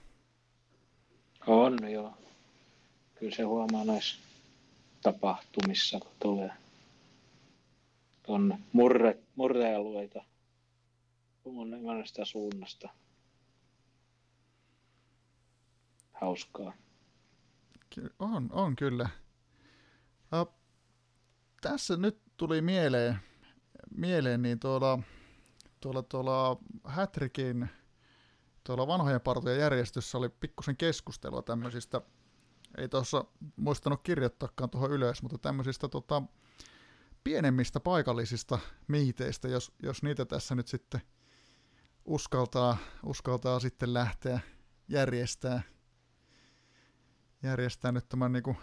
[1.46, 2.12] On joo.
[3.14, 4.18] Kyllä se huomaa näissä
[5.02, 6.50] tapahtumissa, kun tulee
[8.26, 10.24] on murre, murrealueita
[11.82, 12.88] monesta suunnasta.
[16.12, 16.72] Hauskaa.
[18.18, 19.08] On, on kyllä.
[20.40, 20.54] Uh,
[21.60, 23.18] tässä nyt tuli mieleen,
[23.96, 24.98] mieleen niin tuolla,
[25.80, 27.68] tuolla, tuolla Hätrikin
[28.64, 32.00] tuolla vanhojen partojen järjestössä oli pikkusen keskustelua tämmöisistä,
[32.78, 33.24] ei tuossa
[33.56, 36.22] muistanut kirjoittaakaan tuohon ylös, mutta tämmöisistä tota,
[37.24, 38.58] pienemmistä paikallisista
[38.88, 41.00] miiteistä, jos, jos niitä tässä nyt sitten
[42.04, 44.40] uskaltaa, uskaltaa sitten lähteä
[44.88, 45.62] järjestää,
[47.42, 48.56] järjestää nyt tämän niin kuin,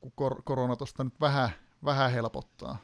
[0.00, 1.50] kun kor- korona tuosta nyt vähän,
[1.84, 2.78] vähän helpottaa.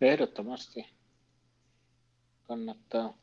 [0.00, 0.86] Ehdottomasti
[2.42, 3.14] kannattaa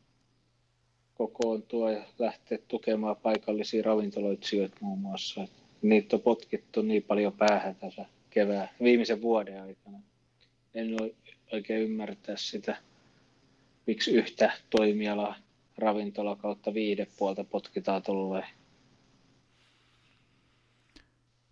[1.14, 5.48] kokoontua ja lähteä tukemaan paikallisia ravintoloitsijoita muun muassa.
[5.82, 10.00] Niitä on potkittu niin paljon päähän tässä kevään, viimeisen vuoden aikana.
[10.74, 11.16] En voi
[11.54, 12.78] oikein ymmärtää sitä,
[13.88, 15.36] miksi yhtä toimialaa
[15.78, 18.48] ravintola kautta viidepuolta potkitaan tolleen.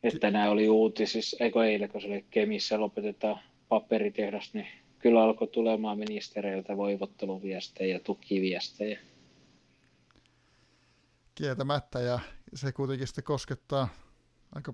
[0.03, 4.67] Että nämä oli uutisissa, eikö eilen, kun se oli Kemissä lopetetaan paperitehdas, niin
[4.99, 8.99] kyllä alkoi tulemaan ministereiltä voivotteluviestejä ja tukiviestejä.
[11.35, 12.19] Kieltämättä, ja
[12.53, 13.89] se kuitenkin sitten koskettaa
[14.55, 14.73] aika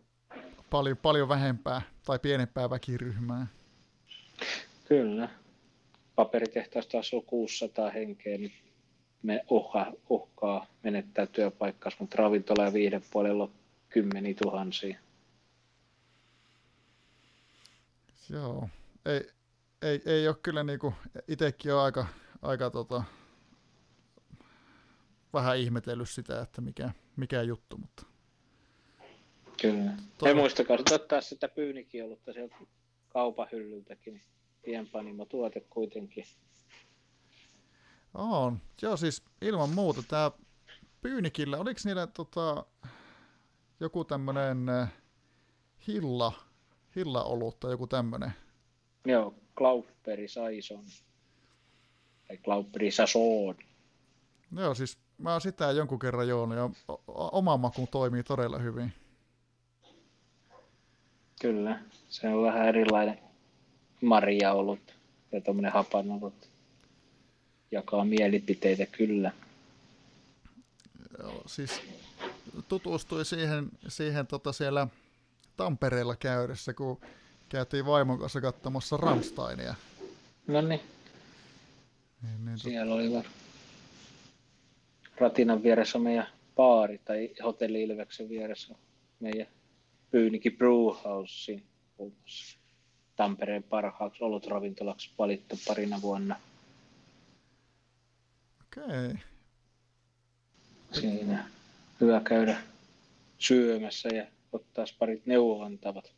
[0.69, 3.47] paljon, paljon vähempää tai pienempää väkiryhmää.
[4.85, 5.29] Kyllä.
[6.15, 8.53] Paperitehtaasta asuu 600 henkeä, niin
[9.23, 13.51] me uhka, uhkaa menettää työpaikkaa, mutta ravintola ja viiden puolella on
[13.89, 14.99] kymmeniä tuhansia.
[18.29, 18.69] Joo,
[19.05, 19.29] ei,
[19.81, 20.93] ei, ei ole kyllä niinku,
[21.27, 22.05] itsekin on aika,
[22.41, 23.03] aika tota,
[25.33, 28.05] vähän ihmetellyt sitä, että mikä, mikä juttu, mutta
[29.61, 29.91] Kyllä.
[30.17, 30.27] Tuo...
[30.27, 32.55] Ei muistakaa ottaa sitä pyynikiolutta sieltä
[33.09, 34.21] kaupan hyllyltäkin.
[34.65, 36.25] Pienpanimo tuote kuitenkin.
[38.13, 38.61] On.
[38.81, 40.31] Joo, siis ilman muuta tämä
[41.01, 42.65] pyynikillä, oliko niillä tota,
[43.79, 44.93] joku tämmöinen äh,
[45.87, 46.33] hilla,
[46.95, 48.31] hilla tai joku tämmöinen?
[49.05, 50.85] Joo, Glaupperi Saison.
[52.27, 53.55] Tai Glaupperi Saison.
[54.57, 56.69] Joo, siis mä oon sitä jonkun kerran juonut ja
[57.17, 58.93] oma maku toimii todella hyvin.
[61.45, 61.79] Kyllä,
[62.09, 63.19] se on vähän erilainen
[64.01, 64.95] Maria ollut
[65.31, 66.49] ja tuommoinen hapan ollut.
[67.71, 69.31] Jakaa mielipiteitä kyllä.
[71.19, 71.81] Joo, siis
[72.67, 74.87] tutustui siihen, siihen tota siellä
[75.57, 77.01] Tampereella käydessä, kun
[77.49, 79.75] käytiin vaimon kanssa katsomassa Ramsteinia.
[80.47, 80.81] No niin.
[82.21, 83.25] niin, niin Siellä oli var...
[85.17, 88.75] Ratinan vieressä meidän baari tai hotelli Ilveksen vieressä
[89.19, 89.47] meidän
[90.15, 91.61] Pyynikin Brewhouse
[91.97, 92.57] muun muassa
[93.15, 96.35] Tampereen parhaaksi olutravintolaksi valittu parina vuonna.
[98.63, 98.83] Okei.
[98.83, 99.15] Okay.
[100.91, 101.49] Siinä
[102.01, 102.57] hyvä käydä
[103.37, 106.13] syömässä ja ottaa parit neuvoantavat.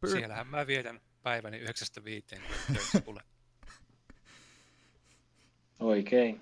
[0.00, 2.40] Pyy- Siellähän mä vietän päiväni 9.5
[5.78, 6.40] Oikein.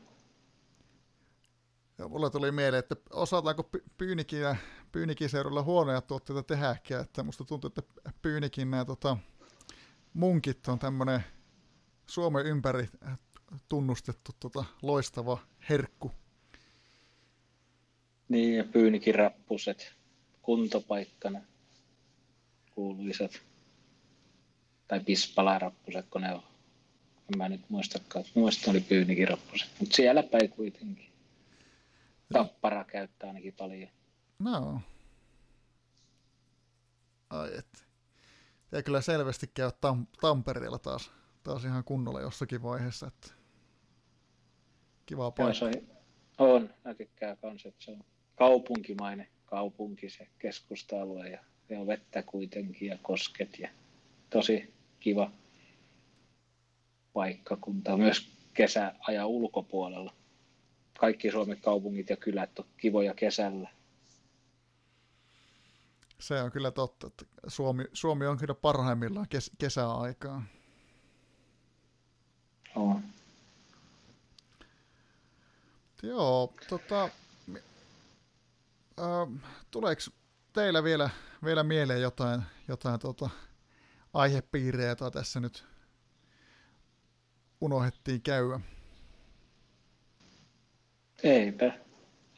[1.99, 4.57] Ja mulla tuli mieleen, että osataanko Pyynikin ja
[4.95, 7.83] Pyynikin seudulla huonoja tuotteita tehdäkään, että musta tuntuu, että
[8.23, 9.17] Pyynikin nämä tota,
[10.13, 11.21] munkit on tämmöinen
[12.07, 12.89] Suomen ympäri
[13.69, 15.39] tunnustettu tota, loistava
[15.69, 16.13] herkku.
[18.29, 19.93] Niin, ja Pyynikin rappuset
[20.43, 21.41] kuntopaikkana
[22.71, 23.43] kuuluisat.
[24.89, 26.43] Tai Pispala-rappuset, kun ne on.
[27.33, 28.25] En mä nyt muistakaan.
[28.35, 29.71] Muista oli Pyynikin rappuset.
[29.81, 31.11] Mutta siellä päin kuitenkin.
[32.33, 33.89] Tappara käyttää ainakin paljon.
[34.39, 34.81] No.
[37.31, 37.87] Ai et.
[38.73, 41.11] Ja kyllä selvästi käy Tam- Tampereella taas,
[41.43, 43.07] taas ihan kunnolla jossakin vaiheessa.
[43.07, 43.29] Että
[45.07, 45.55] kiva Joo, paikka.
[45.55, 45.73] se on,
[46.39, 46.71] on.
[46.85, 48.05] Mä tykkään kans, että se on
[48.35, 53.69] kaupunkimainen kaupunki, se keskusta-alue ja, ja vettä kuitenkin ja kosket ja
[54.31, 55.31] tosi kiva
[57.13, 60.15] paikkakunta myös kesäajan ulkopuolella.
[60.99, 63.69] Kaikki Suomen kaupungit ja kylät on kivoja kesällä.
[66.19, 70.49] Se on kyllä totta, että Suomi, Suomi on kyllä parhaimmillaan kes- kesäaikaan.
[72.77, 73.03] On.
[76.03, 77.09] Joo, tota,
[77.47, 77.63] mi-
[78.99, 79.03] ö,
[79.71, 80.03] tuleeko
[80.53, 81.11] teillä vielä,
[81.45, 83.31] vielä mieleen jotain, jotain tota,
[84.15, 85.65] aihepiirejä, joita tässä nyt
[87.61, 88.61] unohdettiin käydä?
[91.23, 91.73] Eipä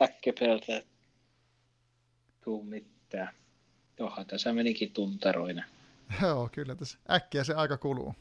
[0.02, 0.82] äkkepeltä
[2.44, 3.34] tuu mitään.
[3.98, 5.64] Johan tässä menikin tuntaroina.
[6.22, 8.14] Joo, kyllä tässä äkkiä se aika kuluu.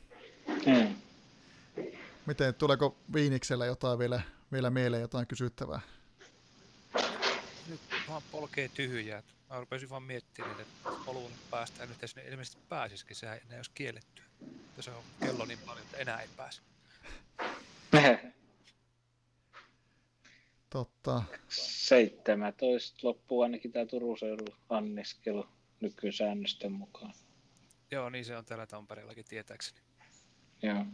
[0.48, 0.96] Mm.
[2.26, 4.22] Miten, tuleeko Viiniksellä jotain vielä,
[4.52, 5.80] vielä mieleen, jotain kysyttävää?
[7.70, 9.24] Nyt vaan polkee tyhjää.
[9.50, 13.16] Mä rupesin vaan miettimään, että polun päästään nyt ja sinne ilmeisesti pääsisikin.
[13.16, 14.22] Sehän enää olisi kielletty.
[14.78, 16.62] Ja se on kello niin paljon, että enää ei pääse.
[20.70, 21.24] Totta.
[21.50, 25.48] 17 loppuu ainakin tämä Turun seudun anniskelu
[25.82, 27.14] nykysäännösten mukaan.
[27.92, 29.80] Joo, niin se on täällä Tampereellakin tietääkseni.
[30.62, 30.86] Joo,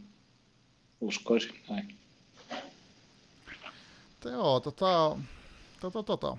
[1.01, 1.97] uskoisin näin.
[4.25, 5.17] Joo, tota,
[5.79, 6.37] tota, tota.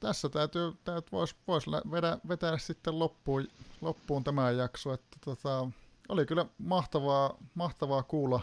[0.00, 3.48] Tässä täytyy, täytyy vois, vois vedä, vetää sitten loppuun,
[3.80, 5.70] loppuun tämä jakso, että tota,
[6.08, 8.40] oli kyllä mahtavaa, mahtavaa kuulla,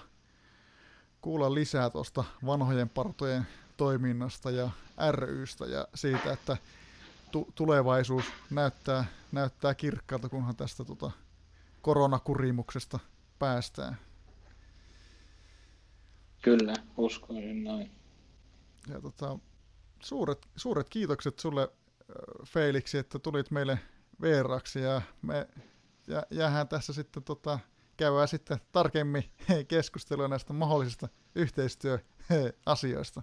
[1.21, 4.69] kuulla lisää tuosta vanhojen partojen toiminnasta ja
[5.11, 6.57] rystä ja siitä, että
[7.31, 11.11] tu- tulevaisuus näyttää, näyttää kirkkaalta, kunhan tästä tota
[11.81, 12.99] koronakurimuksesta
[13.39, 13.97] päästään.
[16.41, 17.91] Kyllä, uskoisin näin.
[18.87, 19.39] Ja tota,
[20.03, 22.13] suuret, suuret kiitokset sulle ö,
[22.45, 23.79] Feliksi, että tulit meille
[24.21, 25.47] vieraaksi ja me
[26.07, 27.59] jä, jäähän tässä sitten tota,
[27.97, 29.23] käydään sitten tarkemmin
[29.67, 33.21] keskustelua näistä mahdollisista yhteistyöasioista.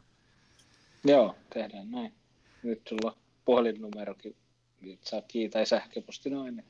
[1.04, 2.14] Joo, tehdään näin.
[2.62, 3.16] Nyt sulla
[3.46, 4.36] puhelinnumerokin.
[4.80, 6.64] Nyt saat kiitä ja sähköposti noin.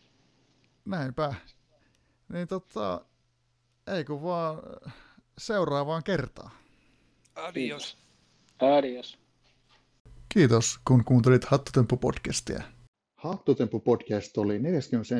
[0.85, 1.35] Näinpä.
[2.33, 3.05] Niin tota,
[3.97, 4.59] ei kun vaan
[5.39, 6.51] seuraavaan kertaan.
[7.35, 7.99] Adios.
[8.61, 9.19] Adios.
[10.29, 12.63] Kiitos, kun kuuntelit Hattutemppu-podcastia.
[13.17, 15.15] Hattutemppu-podcast oli 41.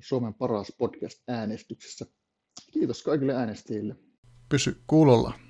[0.00, 2.06] Suomen paras podcast äänestyksessä.
[2.72, 3.96] Kiitos kaikille äänestäjille.
[4.48, 5.47] Pysy kuulolla.